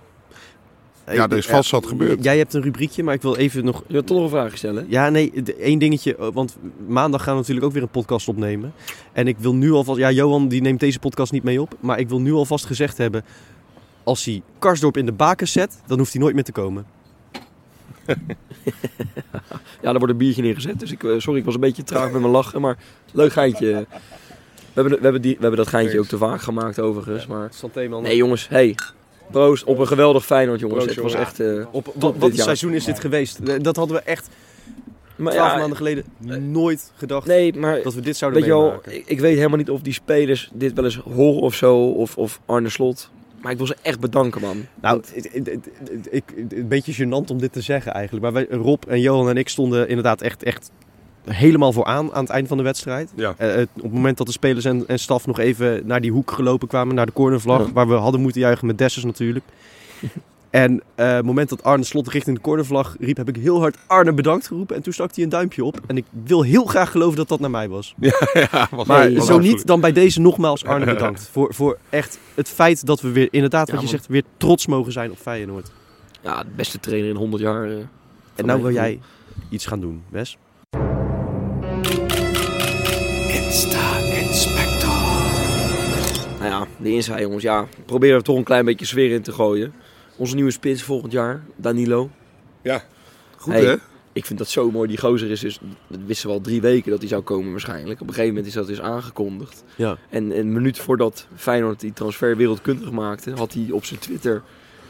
[1.11, 2.23] Ja, er is vast wat gebeurd.
[2.23, 3.83] Jij hebt een rubriekje, maar ik wil even nog...
[3.87, 4.85] Je toch nog een vraag stellen?
[4.89, 6.15] Ja, nee, één dingetje.
[6.15, 6.57] eh, Want
[6.87, 8.73] maandag gaan we natuurlijk ook weer een podcast opnemen.
[9.13, 9.99] En ik wil nu alvast...
[9.99, 11.75] Ja, Johan die neemt deze podcast niet mee op.
[11.79, 13.23] Maar ik wil nu alvast gezegd hebben...
[14.03, 16.85] Als hij Karsdorp in de baken zet, dan hoeft hij nooit meer te komen.
[19.81, 20.79] Ja, daar wordt een biertje neergezet.
[20.79, 22.61] Dus ik, eh, sorry, ik was een beetje traag met mijn lachen.
[22.61, 22.77] Maar
[23.11, 23.65] leuk geintje.
[23.65, 27.27] We hebben, we hebben, die, we hebben dat geintje ook te vaak gemaakt overigens.
[27.27, 27.49] Maar...
[28.03, 28.75] Nee jongens, hey.
[29.31, 30.83] Proost op een geweldig Feyenoord jongens.
[30.83, 31.39] Proost, Het was echt...
[31.39, 33.39] eh, Op, wat, een seizoen is dit geweest?
[33.39, 34.29] Eh, Dat hadden we echt
[35.15, 36.05] maar twaalf ja, maanden geleden
[36.51, 38.95] nooit gedacht nee, maar dat we dit zouden weet meemaken.
[38.95, 41.77] ik, ik weet helemaal niet of die spelers dit wel eens horen of zo.
[41.89, 43.09] Of, of Arne Slot.
[43.45, 44.65] Maar ik wil ze echt bedanken man.
[44.81, 45.01] Nou,
[46.09, 48.23] ik, een beetje gênant om dit te zeggen eigenlijk.
[48.23, 50.71] Maar wij, Rob en Johan en ik stonden inderdaad echt, echt
[51.25, 53.11] helemaal vooraan aan het eind van de wedstrijd.
[53.15, 53.33] Ja.
[53.37, 56.11] Eh, het- op het moment dat de spelers en, en staf nog even naar die
[56.11, 57.71] hoek gelopen kwamen, naar de cornervlag, Ja.
[57.73, 59.45] waar we hadden moeten juichen met Dessers natuurlijk.
[60.55, 63.77] En eh, het moment dat Arne Slot richting de cornervlag riep, heb ik heel hard
[63.87, 64.75] Arne bedankt geroepen.
[64.75, 65.79] En toen stak hij een duimpje op.
[65.87, 67.95] En ik wil heel graag geloven dat dat naar mij was.
[68.33, 71.29] ja, was Maar Nee, zo niet, dan bij deze nogmaals Arne bedankt.
[71.31, 73.95] Voor, voor echt het feit dat we weer, inderdaad wat je man.
[73.95, 75.71] zegt, weer trots mogen zijn op Feyenoord.
[76.21, 77.69] Ja, de beste trainer in 100 jaar.
[77.69, 77.77] eh,
[78.35, 78.99] En nou wil jij
[79.49, 80.37] iets gaan doen, Wes.
[86.39, 87.43] Nou ja, de insight jongens.
[87.43, 89.73] Ja, proberen er toch een klein beetje sfeer in te gooien.
[90.17, 92.09] Onze nieuwe spits volgend jaar, Danilo.
[92.61, 92.83] Ja,
[93.37, 93.65] goed Hey.
[93.65, 93.75] hè?
[94.13, 94.87] Ik vind dat zo mooi.
[94.87, 98.01] Die gozer is dus, dat wisten we al drie weken dat hij zou komen waarschijnlijk.
[98.01, 99.63] Op een gegeven moment is dat dus aangekondigd.
[99.75, 99.97] Ja.
[100.09, 104.41] En een minuut voordat Feyenoord die transfer wereldkundig maakte, had hij op zijn Twitter,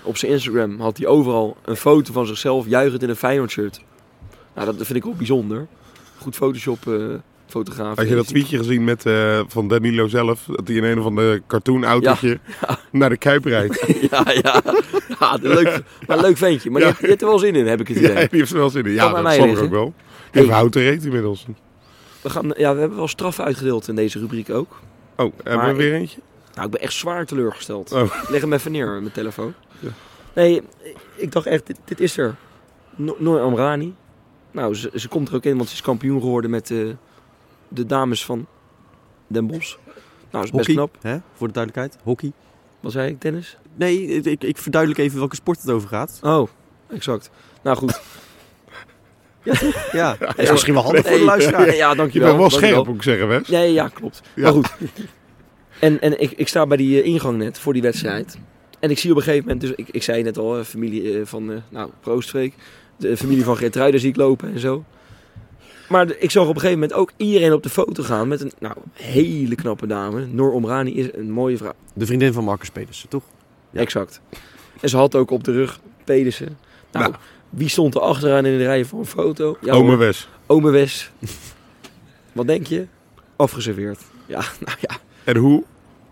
[0.03, 3.81] op zijn Instagram, had hij overal een foto van zichzelf juichend in een Feyenoord shirt.
[4.55, 5.67] Nou, dat vind ik ook bijzonder.
[6.17, 7.13] Goed Photoshop eh
[7.55, 7.95] fotograaf.
[7.97, 10.43] Had je dat tweetje gezien met, eh, van Danilo zelf?
[10.47, 12.39] Dat hij in een of ander cartoon-autootje
[12.91, 13.85] naar de Kuip rijdt.
[14.11, 14.61] ja, ja.
[15.19, 16.69] ja leuk, maar leuk ventje.
[16.69, 18.11] Maar die, die heeft er wel zin in, heb ik het idee.
[18.13, 18.91] Ja, die heeft er wel zin in.
[18.91, 19.93] Ja, dat snap ik ook wel.
[20.31, 20.53] Die Hey.
[20.53, 21.45] houten reet inmiddels.
[22.21, 24.79] We, gaan, ja, we hebben wel straffen uitgedeeld in deze rubriek ook.
[25.15, 26.19] Oh, hebben we weer eentje?
[26.53, 27.91] Nou, ik ben echt zwaar teleurgesteld.
[27.91, 28.11] Oh.
[28.29, 29.53] Leg hem even neer, mijn telefoon.
[29.79, 29.89] Ja.
[30.33, 30.61] Nee,
[31.15, 32.35] ik dacht echt, dit, dit is er.
[32.95, 33.93] No- Noor Amrani.
[34.51, 36.77] Nou, ze, ze komt er ook in, want ze is kampioen geworden met eh,
[37.75, 38.45] de dames van
[39.27, 39.75] Den Bosch.
[39.75, 39.95] Nou,
[40.31, 40.97] dat is best Hockey, knap.
[41.01, 41.17] hè?
[41.33, 41.97] voor de duidelijkheid.
[42.03, 42.31] Hockey.
[42.79, 43.57] Wat zei ik, tennis?
[43.75, 46.19] Nee, ik, ik verduidelijk even welke sport het over gaat.
[46.23, 46.47] Oh,
[46.89, 47.29] exact.
[47.63, 48.01] Nou goed.
[49.91, 51.65] Ja, dat is misschien wel handig voor de luisteraar.
[51.67, 52.27] nee, ja, Je dankjewel.
[52.27, 53.47] bent wel scherp, moet ik zeggen, Wes.
[53.47, 54.21] Nee, ja, klopt.
[54.35, 54.41] Ja.
[54.43, 54.73] Maar goed.
[55.79, 58.37] En, en ik, ik sta bij die eh, ingang net voor die wedstrijd.
[58.79, 61.19] En ik zie op een gegeven moment, dus ik, ik zei net al, eh, familie
[61.19, 62.53] eh, van, eh nou, Proostweek.
[62.97, 64.83] De familie van Geertruiden zie ik lopen en zo.
[65.89, 68.41] Maar de- ik zag op een gegeven moment ook iedereen op de foto gaan met
[68.41, 70.25] een nou, hele knappe dame.
[70.25, 71.73] Noor Omrani is een mooie vrouw.
[71.93, 73.23] De vriendin van Marcus Pedersen, toch?
[73.69, 73.79] Ja.
[73.79, 74.21] Exact.
[74.81, 76.57] En ze had ook op de rug Pedersen.
[76.91, 77.15] Nou, Nou.
[77.49, 79.57] wie stond er achteraan in de rij voor een foto?
[79.61, 80.27] Ja, Ome Wes.
[80.45, 81.11] Ome Wes.
[82.33, 82.87] Wat denk je?
[83.35, 84.01] Afgeserveerd.
[84.25, 84.97] Ja, nou ja.
[85.23, 85.63] En hoe?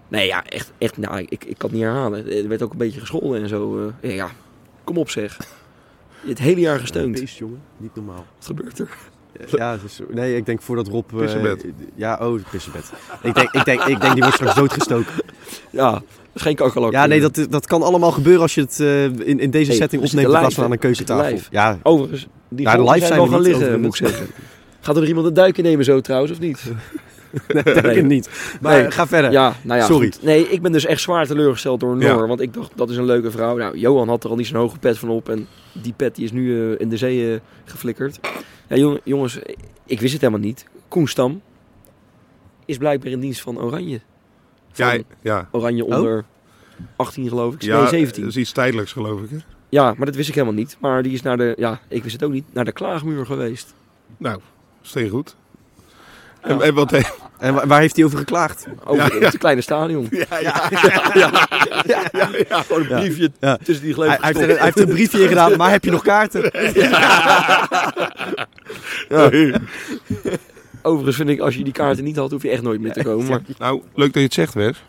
[0.08, 2.32] Nee, ja, echt, echt nou, ik, ik kan het niet herhalen.
[2.32, 3.88] Er werd ook een beetje gescholden en zo.
[4.02, 4.10] eh.
[4.10, 4.30] ja, ja,
[4.84, 5.38] kom op zeg.
[6.26, 7.20] Het hele jaar gesteund.
[7.20, 7.62] Beest, jongen.
[7.78, 8.26] Niet normaal.
[8.38, 8.90] Wat gebeurt er?
[9.52, 9.78] Ja,
[10.10, 11.06] nee, ik denk voordat Rob...
[11.18, 11.66] Pissebed.
[11.96, 12.92] ja, oh, pissebed.
[13.22, 15.14] ik, denk, ik, denk, ik denk, die wordt straks doodgestoken.
[15.70, 16.02] Ja,
[16.36, 16.92] geen kakkelak.
[16.92, 19.80] Ja, nee, dat, dat kan allemaal gebeuren als je het eh, in, in deze Hey,
[19.80, 21.38] setting opneemt in plaats van aan een keukentafel.
[21.50, 24.28] Ja, Overigens, die Ja, live zijn zijn wel we gaan niet, liggen, moet ik zeggen.
[24.80, 26.64] Gaat er iemand een duiken nemen zo trouwens, of niet?
[27.48, 28.02] nee, denk Nee.
[28.02, 28.30] niet.
[28.62, 28.92] Maar Nee.
[28.92, 29.32] ga verder.
[29.32, 30.12] Ja, nou ja, Sorry.
[30.12, 30.24] goed.
[30.24, 32.04] Nee, ik ben dus echt zwaar teleurgesteld door Noor.
[32.22, 32.28] Ja.
[32.28, 33.58] Want ik dacht, dat is een leuke vrouw.
[33.58, 35.30] Nou, Johan had er al niet zo'n hoge pet van op.
[35.30, 38.20] En die pet die is nu eh, in de zee eh, geflikkerd.
[38.68, 39.40] Ja, jong- jongens,
[39.86, 40.66] ik wist het helemaal niet.
[40.88, 41.42] Koen Stam
[42.66, 44.00] is blijkbaar in dienst van Oranje.
[44.72, 45.48] Van Ja, ja.
[45.52, 46.26] Oranje onder
[46.96, 47.62] 18 geloof ik.
[47.62, 48.22] ja nee, 17.
[48.24, 49.30] dat is iets tijdelijks, geloof ik.
[49.30, 49.38] Hè?
[49.70, 50.78] Ja, maar dat wist ik helemaal niet.
[50.80, 53.74] Maar die is naar de, ja, ik wist het ook niet, naar de klaagmuur geweest.
[54.18, 54.40] Nou,
[54.82, 55.36] steen goed.
[56.44, 56.50] Ja.
[56.50, 56.92] En, en wat
[57.40, 58.68] En wa- waar heeft hij over geklaagd?
[58.84, 60.08] Over Ja, het kleine stadion.
[60.12, 60.70] ja, ja,
[61.14, 61.32] ja,
[61.84, 63.00] ja, ja, Gewoon een Ja.
[63.00, 63.58] briefje Ja.
[63.64, 66.52] tussen die Hij, heeft, hij heeft een briefje in gedaan, maar heb je nog kaarten?
[70.82, 73.04] Overigens vind ik, als je die kaarten niet had, hoef je echt nooit meer te
[73.04, 73.28] komen.
[73.30, 74.84] Maar, Nou, leuk dat je het zegt, Wes.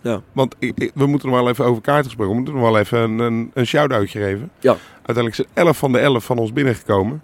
[0.00, 0.20] Ja.
[0.32, 2.30] Want ik, ik- we moeten nog wel even over kaarten gesproken.
[2.34, 4.50] We moeten nog wel even een, een, een shout-outje geven.
[4.60, 4.76] Ja.
[4.94, 7.22] Uiteindelijk zijn 11 van de 11 van ons binnengekomen.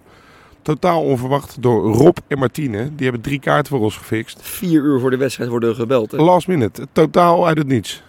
[0.62, 2.88] Totaal onverwacht door Rob en Martine.
[2.94, 4.38] Die hebben drie kaarten voor ons gefixt.
[4.42, 6.10] vier uur voor de wedstrijd worden we gebeld.
[6.10, 6.18] Hè?
[6.18, 6.86] Last minute.
[6.92, 8.02] Totaal uit het niets.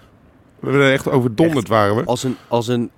[0.60, 2.04] We werden echt overdonderd waren we.
[2.06, 2.90] Als een, als een,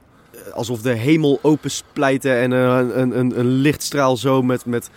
[0.54, 4.90] alsof de hemel opensplijtte en een, een, een, een lichtstraal zo met, met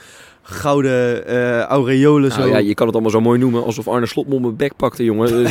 [0.43, 2.39] gouden eh aureolen zo.
[2.39, 5.05] Nou ja, je kan het allemaal zo mooi noemen alsof Arne Slotmom mijn bek pakte,
[5.05, 5.29] jongen.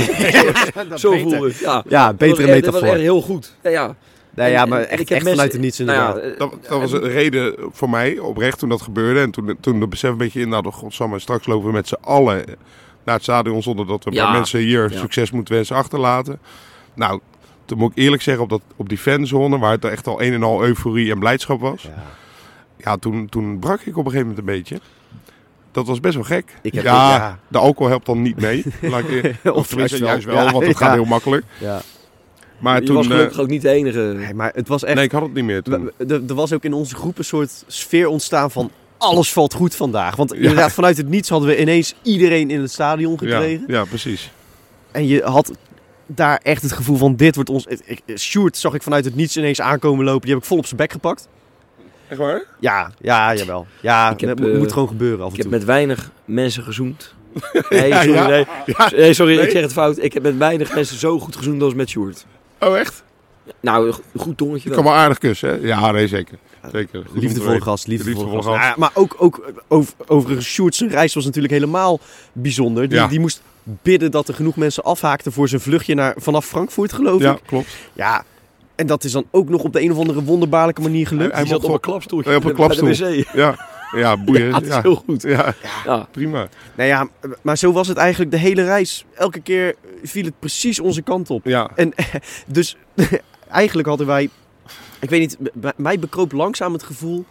[0.96, 1.58] Zo voelde het.
[1.60, 2.88] Ja, Ja, betere echt- Dat was metafoor.
[2.88, 3.56] echt heel goed.
[3.64, 3.96] Ja, ja.
[4.36, 6.24] Nee, ja, maar en echt, ik heb echt mensen- vanuit het niets Nou inderdaad.
[6.24, 9.20] ja, eh, Dat, dat was een reden voor mij oprecht toen dat gebeurde.
[9.20, 11.98] En toen, toen de besef een beetje in, nou, godsamme, straks lopen we met z'n
[12.02, 12.44] allen
[13.04, 14.32] naar het stadion zonder dat we Ja.
[14.32, 15.00] mensen hier Ja.
[15.00, 16.40] succes moeten wensen achterlaten.
[16.94, 17.20] Nou,
[17.66, 20.34] toen moet ik eerlijk zeggen, op, dat, op die fanzone, waar het echt al een
[20.34, 21.84] en al euforie en blijdschap was.
[21.84, 22.04] Ja.
[22.78, 24.80] Ja, toen, toen brak ik op een gegeven moment een beetje.
[25.72, 26.54] Dat was best wel gek.
[26.62, 27.40] Ik heb ja, ook- ja.
[27.48, 28.64] de alcohol helpt dan niet mee.
[29.54, 30.36] Of tenminste, juist wel.
[30.36, 30.86] wel, Ja, want het ja.
[30.86, 31.46] gaat heel makkelijk.
[31.58, 31.82] Ja.
[32.64, 32.96] Maar je toen...
[32.96, 34.00] was eh, gelukkig ook niet de enige.
[34.00, 34.96] Nee, maar het was echt...
[34.96, 35.92] nee, ik had het niet meer toen.
[36.08, 38.72] Er was ook in onze groep een soort sfeer ontstaan van...
[38.98, 40.16] Alles valt goed vandaag.
[40.16, 43.64] Want inderdaad, vanuit het niets hadden we ineens iedereen in het stadion gekregen.
[43.68, 44.32] ja, precies.
[44.92, 45.52] En je had
[46.06, 47.66] daar echt het gevoel van, dit wordt ons...
[47.66, 50.22] Ik, ik- Sjoerd zag ik vanuit het niets ineens aankomen lopen.
[50.22, 51.28] Die heb ik vol op zijn bek gepakt.
[52.08, 52.44] Echt waar?
[52.60, 53.68] Ja, ja, jawel.
[53.82, 55.58] Ja, Ik heb, dat moet, eh, moet gewoon gebeuren af en Ik heb toe.
[55.58, 57.14] met weinig mensen gezoend.
[57.70, 58.28] Nee, Ja, sorry, ja.
[58.28, 58.46] nee.
[58.66, 58.92] Ja.
[58.96, 59.46] Nee, sorry, Nee?
[59.46, 60.04] ik zeg het fout.
[60.04, 62.26] Ik heb met weinig mensen zo goed gezoend als met Sjoerd.
[62.68, 63.04] Oh, echt?
[63.60, 64.84] Nou, een go- een goed tongetje Je wel.
[64.84, 65.56] kan wel aardig kussen, hè?
[65.68, 66.38] Ja, nee, zeker.
[66.72, 67.04] zeker.
[67.14, 68.68] Liefdevolle gast, liefdevolle Liefdevolle gast.
[68.68, 72.00] Ja, maar ook, ook over, overigens, Sjoerd zijn reis was natuurlijk helemaal
[72.34, 72.90] bijzonder.
[72.90, 73.08] Die, Ja.
[73.08, 77.22] die moest bidden dat er genoeg mensen afhaakten voor zijn vluchtje naar, vanaf Frankfurt, geloof
[77.22, 77.40] Ja, ik.
[77.46, 77.68] klopt.
[77.94, 78.24] Ja,
[78.76, 81.34] en dat is dan ook nog op de een of andere wonderbaarlijke manier gelukt.
[81.36, 83.10] Hij zat op een klapstoeltje Ja, op een bij de klapstoel.
[83.16, 83.26] wc.
[83.34, 83.68] Ja,
[84.04, 84.46] ja boeien.
[84.46, 85.22] Ja, dat is heel goed.
[85.22, 85.54] Ja,
[85.86, 86.08] Ja.
[86.12, 86.48] prima.
[86.76, 87.08] Nou ja,
[87.42, 89.06] maar zo was het eigenlijk de hele reis.
[89.14, 91.46] Elke keer viel het precies onze kant op.
[91.46, 91.94] Ja, En
[92.48, 92.78] dus
[93.50, 94.30] eigenlijk hadden wij,
[95.00, 97.26] ik weet niet, bij mij bekroop langzaam het gevoel,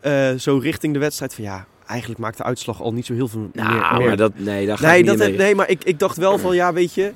[0.00, 3.28] eh, zo richting de wedstrijd, van ja, eigenlijk maakt de uitslag al niet zo heel
[3.28, 3.64] veel meer.
[3.64, 4.06] Nou, meer.
[4.06, 5.36] maar dat, nee, daar ga nee, ik niet dat, mee.
[5.38, 7.12] nee, maar ik, ik dacht wel van ja, weet je,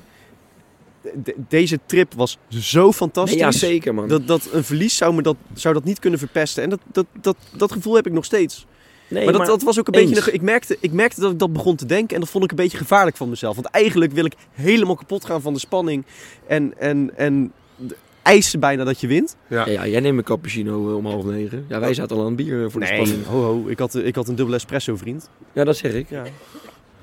[1.23, 3.35] de- deze trip was zo fantastisch.
[3.35, 4.07] Nee, ja, zeker man.
[4.07, 6.63] Dat, dat een verlies zou me dat, zou dat niet kunnen verpesten.
[6.63, 8.65] En dat, dat, dat, dat gevoel heb ik nog steeds.
[9.09, 10.11] Nee, maar dat, dat was ook een eens.
[10.11, 10.31] beetje.
[10.31, 12.15] Ik, merkte, ik merkte dat ik dat begon te denken.
[12.15, 13.55] En dat vond ik een beetje gevaarlijk van mezelf.
[13.55, 16.05] Want eigenlijk wil ik helemaal kapot gaan van de spanning.
[16.47, 17.51] En, en, en
[18.21, 19.35] eisen bijna dat je wint.
[19.47, 19.65] ja.
[19.65, 21.65] Ja, ja, jij neemt een cappuccino eh, om half negen.
[21.67, 23.25] Ja, wij zaten al aan het bier eh, voor de spanning.
[23.25, 23.67] ho, ho.
[23.67, 25.29] Ik had, ik had een dubbele espresso, vriend.
[25.53, 26.09] Ja, dat zeg ik.
[26.09, 26.23] Ja.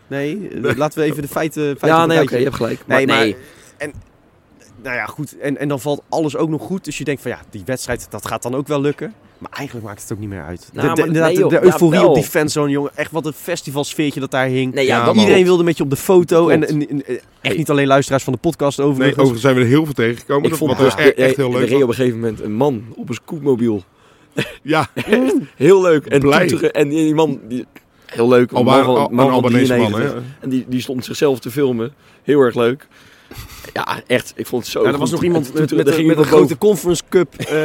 [0.07, 1.63] Nee, eh, laten we even de feiten.
[1.63, 2.81] feiten Ja, nee, oké, je hebt gelijk.
[2.87, 3.37] Maar Nee, maar- nee,
[4.83, 5.39] Nou ja, goed.
[5.39, 6.85] En, en dan valt alles ook nog goed.
[6.85, 9.15] Dus je denkt van ja, die wedstrijd, dat gaat dan ook wel lukken.
[9.39, 10.71] Maar eigenlijk maakt het ook niet meer uit.
[10.73, 12.09] Nou, de, de, maar inderdaad, nee, de- euforie Jawel.
[12.09, 12.91] op die fanzone, jongen.
[12.95, 14.75] Echt wat een festivalsfeertje dat daar hing.
[14.75, 15.25] nee ja, Ja, dat man.
[15.25, 16.49] Iedereen wilde met je op de foto.
[16.49, 16.73] En, Klopt.
[16.73, 17.57] en- en- echt Hey.
[17.57, 19.41] niet alleen luisteraars van de podcast Nee, overigens.
[19.41, 20.45] zijn we er heel veel tegengekomen.
[20.45, 21.69] Ik Dat vond dus echt, echt er- heel Er leuk.
[21.69, 23.85] reed op een gegeven moment een man op een scootmobiel.
[24.63, 24.89] Ja,
[25.57, 26.07] Heel leuk.
[26.07, 26.47] En Blij.
[26.47, 26.73] toeteren.
[26.73, 27.65] En die, die man, die,
[28.07, 28.51] heel leuk.
[28.51, 30.13] Een Alba, man van, man een man, 93.
[30.13, 30.19] hè?
[30.41, 31.93] En die, die stond zichzelf te filmen.
[32.23, 32.87] Heel erg leuk.
[33.77, 34.33] Ja, echt.
[34.37, 37.03] Ik vond het zo Ja, er was nog iemand met, met, een- met grote conference
[37.09, 37.57] cup eh,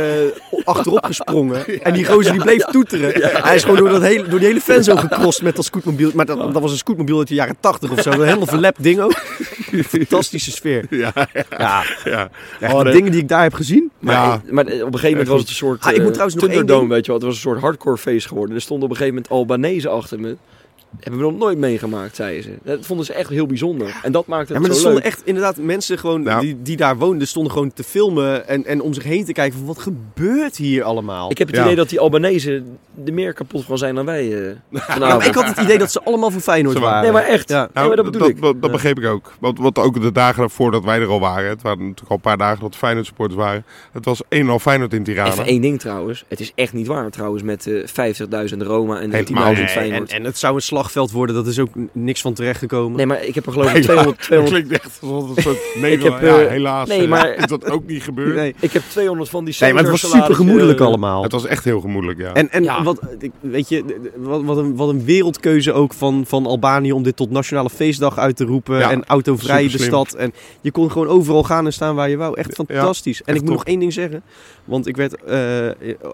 [0.64, 1.84] achterop gesprongen.
[1.84, 3.12] En die gozer die bleef toeteren.
[3.44, 6.12] Hij is gewoon door, dat hele, door die hele fanzone gecrossed met dat scootmobiel.
[6.14, 8.10] Maar dat, dat was een scootmobiel uit de jaren 80 of zo.
[8.12, 9.14] Een helemaal verlept ding ook.
[9.98, 10.86] Fantastische sfeer.
[10.90, 11.14] Ja,
[11.58, 12.30] Ja, ja.
[12.60, 13.92] echt, Oh, de dingen die ik daar heb gezien.
[14.00, 16.42] Maar, maar op een gegeven moment was het een soort Ah, ik moet eh, trouwens
[16.42, 17.16] nog één ding- weet je wel.
[17.16, 18.56] Het was een soort hardcore feest geworden.
[18.56, 20.36] Er stonden op een gegeven moment Albanese achter me.
[21.00, 22.50] Hebben we nog nooit meegemaakt, zeiden ze.
[22.64, 24.00] Dat vonden ze echt heel bijzonder.
[24.04, 25.12] En dat maakte Ja, het maar er zo stonden leuk.
[25.14, 26.42] echt inderdaad mensen gewoon, Nou.
[26.42, 29.58] die, die daar woonden, stonden gewoon te filmen en, en om zich heen te kijken
[29.58, 31.32] van wat gebeurt hier allemaal.
[31.32, 31.64] Ik heb het Ja.
[31.64, 32.64] idee dat die Albanese
[33.06, 34.22] er meer kapot van zijn dan wij
[34.72, 37.02] eh Ja, ik had het idee dat ze allemaal voor Feyenoord Ze waren-.
[37.04, 37.50] Nee, maar echt.
[37.50, 37.60] Ja.
[37.60, 38.42] Nee, Nou, maar dat bedoel ik.
[38.42, 38.72] dat, dat Ja.
[38.72, 39.34] begreep ik ook.
[39.40, 42.22] Want, want ook de dagen voordat wij er al waren, het waren natuurlijk al een
[42.22, 43.66] paar dagen dat Feyenoord supporters waren.
[43.92, 45.32] Het was een en al Feyenoord in Tirana.
[45.32, 46.24] Even één ding trouwens.
[46.28, 47.74] Het is echt niet waar trouwens met eh
[48.52, 49.56] 50.000 Roma en Helemaal 10.000 niet.
[49.58, 50.12] Nee, en, Feyenoord.
[50.12, 52.98] en het zou een slagveld worden, dat is ook niks van terechtgekomen.
[52.98, 54.18] Nee, maar ik heb er geloof ik Ja, 200...
[54.18, 56.20] Dat 200 klinkt echt alsof een soort Nederland.
[56.22, 58.36] heb, ja, eh, helaas nee, maar- is dat ook niet gebeurd.
[58.36, 58.56] Nee.
[58.60, 61.24] ik heb 200 van die Nee, maar het was super gemoedelijk eh, allemaal.
[61.24, 62.34] Het was echt heel gemoedelijk, ja.
[62.34, 62.84] En, en Ja.
[62.84, 63.84] wat, ik- weet je,
[64.16, 68.18] wat, wat, een, wat een wereldkeuze ook van, van Albanië om dit tot nationale feestdag
[68.18, 68.78] uit te roepen.
[68.78, 70.14] Ja, en autovrij de stad.
[70.14, 72.38] En je kon gewoon overal gaan en staan waar je wou.
[72.38, 73.20] Echt Ja, fantastisch.
[73.22, 74.22] en echt ik moet nog één ding zeggen.
[74.66, 75.38] Want ik werd, eh,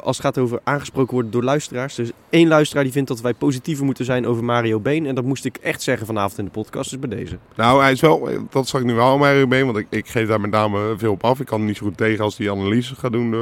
[0.03, 1.95] als het gaat over aangesproken worden door luisteraars.
[1.95, 5.05] Dus één luisteraar die vindt dat wij positiever moeten zijn over Mario Been.
[5.05, 6.89] En dat moest ik echt zeggen vanavond in de podcast.
[6.89, 7.37] Dus bij deze.
[7.55, 10.27] Nou, hij is wel, dat zag ik nu wel mijn been, want ik, ik geef
[10.27, 11.39] daar met name veel op af.
[11.39, 13.33] Ik kan niet zo goed tegen als die analyse gaat doen.
[13.33, 13.39] eh,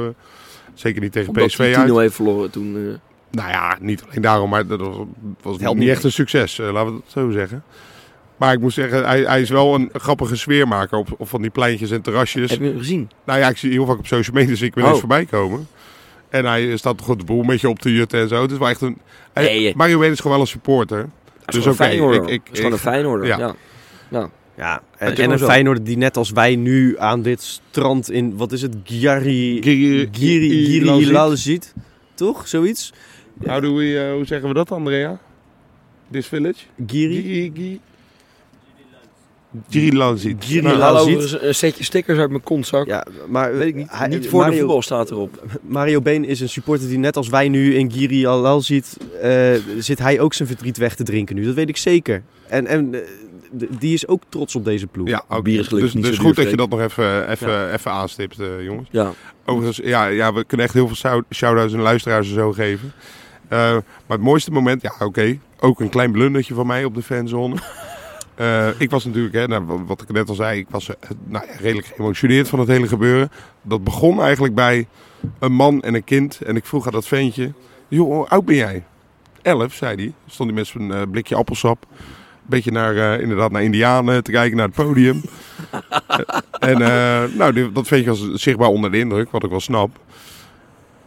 [0.74, 1.88] zeker niet tegen Omdat PSV uit.
[1.90, 2.76] 10-0 heeft verloren toen.
[2.76, 2.82] eh.
[3.30, 4.96] Nou ja, niet alleen daarom, maar dat was,
[5.42, 5.88] was niet niet.
[5.88, 7.62] echt een succes, eh, laten we het zo zeggen.
[8.36, 11.50] Maar ik moet zeggen, hij, hij is wel een grappige sfeermaker op, op van die
[11.50, 12.50] pleintjes en terrasjes.
[12.50, 13.10] heb je hem gezien?
[13.24, 14.88] Nou ja, ik zie heel vaak op social media, dus ik Oh.
[14.88, 15.66] eens voorbij komen.
[16.36, 18.42] En hij staat toch goed de boel een beetje op te jutten en zo.
[18.42, 18.98] Het is wel echt een...
[19.32, 19.72] Hij, Nee.
[19.76, 21.08] Mario Been is gewoon wel een supporter.
[21.44, 22.22] Dus gewoon oké, een Feyenoorder.
[22.22, 23.38] ik- ik- Hij is gewoon een ik- Feyenoorder, ja.
[23.38, 23.54] ja.
[24.10, 24.30] ja.
[24.56, 25.38] Ja, en, en een.
[25.38, 29.62] Feyenoord die net als wij nu aan dit strand in, wat is het, Gyari...
[29.62, 31.74] Giri- Giri, Giri- Giri ziet.
[32.14, 32.48] Toch?
[32.48, 32.92] Zoiets?
[33.44, 35.18] How do we, eh, hoe zeggen we dat, Andrea?
[36.10, 36.64] This village?
[36.86, 37.22] Giri?
[37.22, 37.50] Giri...
[37.54, 37.80] Giri-
[39.70, 40.44] Giri Lanzit.
[40.44, 40.94] Giri Nou, Lanzit.
[40.96, 42.86] Haal ziet- overigens een setje stickers uit mijn kontzak.
[42.86, 43.86] Ja, maar Weet ik niet.
[43.90, 45.42] hij- niet voor de Mario, voetbal staat erop.
[45.62, 49.52] Mario Been is een supporter die net als wij nu in Giri Alal ziet, eh,
[49.78, 51.44] zit hij ook zijn verdriet weg te drinken nu.
[51.44, 52.22] Dat weet ik zeker.
[52.48, 53.00] En, en eh,
[53.78, 55.08] die is ook trots op deze ploeg.
[55.08, 55.42] Ja, oké.
[55.42, 57.72] Bier is gelukkig dus, niet dus zo goed duur, dat je dat nog even, even,
[57.72, 58.88] even aanstipt, eh, jongens.
[58.90, 59.12] Ja.
[59.44, 62.92] Overigens, ja, ja, we kunnen echt heel veel shout- shout-outs en luisteraars en zo geven.
[63.48, 63.82] Eh, maar
[64.16, 67.54] het mooiste moment, ja oké, ook een klein blundertje van mij op de fanzone.
[68.36, 71.10] Eh, ik was natuurlijk, hè, nou, wa- wat ik net al zei, ik was eh,
[71.24, 73.30] nou, redelijk geëmotioneerd van het hele gebeuren.
[73.62, 74.86] Dat begon eigenlijk bij
[75.38, 76.40] een man en een kind.
[76.40, 77.52] En ik vroeg aan dat ventje,
[77.88, 78.84] joh, hoe oud ben jij?
[79.42, 80.12] Elf, zei hij.
[80.26, 81.86] Stond hij met zijn eh, blikje appelsap.
[81.90, 85.22] Een beetje naar, inderdaad, naar Indianen te kijken, naar het podium.
[86.58, 86.78] En
[87.36, 89.98] nou, dat ventje was zichtbaar onder de indruk, wat ik wel snap.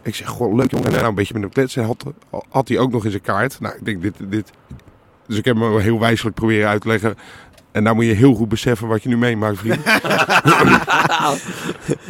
[0.02, 0.86] Ik zeg, goh, leuk jongen.
[0.86, 1.84] En nou, een beetje met hem kletsen.
[1.84, 2.04] Had,
[2.48, 3.60] had hij ook nog eens een kaart.
[3.60, 4.50] Nou, ik denk, dit, dit...
[5.30, 7.16] Dus ik heb hem heel wijselijk proberen uit te leggen.
[7.72, 9.86] En daar moet je heel goed beseffen wat je nu meemaakt, vriend.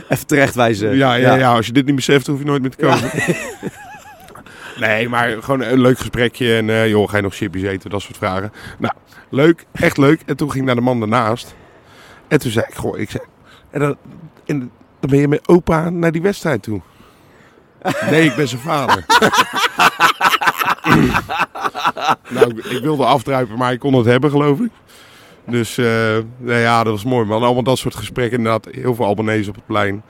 [0.09, 0.97] Even terechtwijzen.
[0.97, 1.55] Ja, ja, ja.
[1.55, 3.11] als je dit niet beseft, hoef je nooit meer te komen.
[4.87, 6.57] nee, maar gewoon een leuk gesprekje.
[6.57, 7.91] En eh, joh, ga je nog chipjes eten?
[7.91, 8.53] Dat soort vragen.
[8.79, 8.95] Nou,
[9.31, 9.67] leuk.
[9.73, 10.23] Echt leuk.
[10.27, 11.55] En toen ging ik naar de man daarnaast.
[12.29, 13.25] En toen zei ik, goh, ik zei...
[13.71, 13.97] En dan,
[14.47, 14.59] en
[15.01, 16.81] dan ben je met opa naar die wedstrijd toe.
[18.11, 19.05] Nee, ik ben zijn vader.
[22.35, 24.71] nou, ik wilde afdruipen, maar ik kon het hebben, geloof ik.
[25.47, 25.87] Dus uh,
[26.39, 27.43] nou ja, dat was mooi man.
[27.43, 28.39] Allemaal dat soort gesprekken.
[28.39, 30.03] Inderdaad, heel veel Albanese op het plein.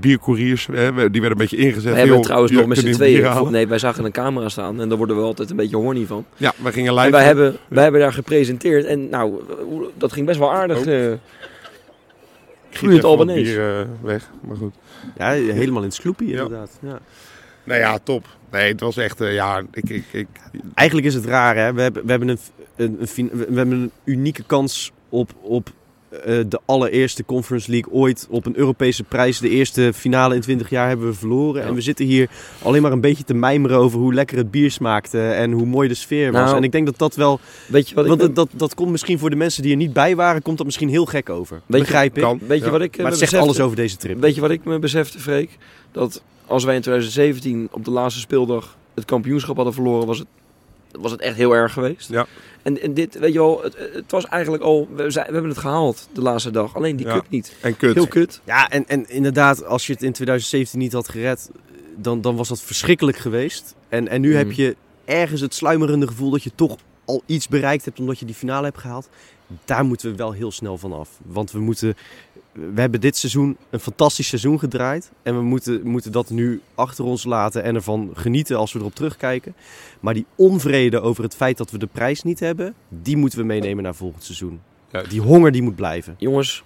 [0.00, 1.92] Biercouriers, hè, die werden een beetje ingezet.
[1.92, 3.50] We hebben trouwens nog met z'n tweeën.
[3.50, 6.24] Nee, wij zagen een camera staan en daar worden we altijd een beetje horny van.
[6.36, 7.06] Ja, wij gingen live.
[7.06, 9.42] En wij hebben, wij hebben daar gepresenteerd en nou,
[9.94, 10.86] dat ging best wel aardig.
[10.86, 11.12] Uh,
[12.70, 13.54] het Albanese.
[13.54, 14.74] Uh, weg, maar goed.
[15.18, 16.78] Ja, helemaal in het sloepie inderdaad.
[16.80, 16.98] Ja.
[17.64, 18.26] Nou ja, top.
[18.54, 20.26] Nee, het was echt, uh, ja, ik, ik, ik...
[20.74, 21.72] Eigenlijk is het raar, hè.
[21.72, 22.38] We hebben, we hebben, een,
[22.76, 25.70] een, een, we hebben een unieke kans op, op
[26.12, 28.26] uh, de allereerste Conference League ooit.
[28.30, 29.38] Op een Europese prijs.
[29.38, 31.62] De eerste finale in 20 jaar hebben we verloren.
[31.62, 31.68] Ja.
[31.68, 32.30] En we zitten hier
[32.62, 35.30] alleen maar een beetje te mijmeren over hoe lekker het bier smaakte.
[35.30, 36.44] En hoe mooi de sfeer was.
[36.44, 37.40] Nou, en ik denk dat dat wel...
[37.66, 38.34] Weet je wat want ik ben...
[38.34, 40.88] dat, dat komt misschien voor de mensen die er niet bij waren, komt dat misschien
[40.88, 41.60] heel gek over.
[41.66, 42.26] Weet Begrijp je, ik.
[42.26, 42.70] Kan, weet je ja.
[42.70, 42.96] wat ik...
[42.96, 44.20] Maar het zegt alles over deze trip.
[44.20, 45.58] Weet je wat ik me besefte, Freek?
[45.92, 50.26] Dat als wij in 2017 op de laatste speeldag het kampioenschap hadden verloren, was het,
[51.00, 52.08] was het echt heel erg geweest.
[52.08, 52.26] Ja.
[52.62, 55.50] En, en dit, weet je wel, het, het was eigenlijk al, we, zijn, we hebben
[55.50, 56.76] het gehaald de laatste dag.
[56.76, 57.12] Alleen die Ja.
[57.14, 57.56] cup niet.
[57.60, 57.94] En kut.
[57.94, 58.40] Heel kut.
[58.44, 61.50] Ja, en, en inderdaad, als je het in 2017 niet had gered,
[61.96, 63.74] dan, dan was dat verschrikkelijk geweest.
[63.88, 64.36] En, en nu Mm.
[64.36, 68.24] heb je ergens het sluimerende gevoel dat je toch al iets bereikt hebt omdat je
[68.24, 69.08] die finale hebt gehaald.
[69.64, 71.08] Daar moeten we wel heel snel van af.
[71.22, 71.94] Want we moeten.
[72.54, 75.10] We hebben dit seizoen een fantastisch seizoen gedraaid.
[75.22, 78.94] En we moeten, moeten dat nu achter ons laten en ervan genieten als we erop
[78.94, 79.54] terugkijken.
[80.00, 83.44] Maar die onvrede over het feit dat we de prijs niet hebben, die moeten we
[83.44, 84.60] meenemen naar volgend seizoen.
[84.90, 85.10] Juist.
[85.10, 86.14] Die honger die moet blijven.
[86.18, 86.62] Jongens,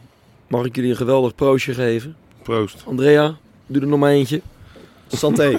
[0.46, 2.16] mag ik jullie een geweldig proostje geven?
[2.42, 2.82] Proost.
[2.86, 4.40] Andrea, doe er nog maar eentje.
[5.16, 5.58] Santé.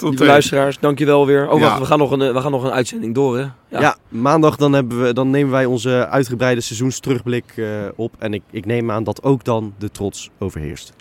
[0.00, 1.48] Lieve luisteraars, dankjewel weer.
[1.48, 1.64] Oh, Ja.
[1.66, 3.46] wacht, we gaan, nog een, eh, we gaan nog een uitzending door, hè?
[3.68, 3.96] Ja.
[4.08, 7.66] maandag dan, hebben we, dan nemen wij onze uitgebreide seizoensterugblik eh,
[7.96, 8.14] op.
[8.18, 10.92] En ik, ik neem aan dat ook dan de trots overheerst.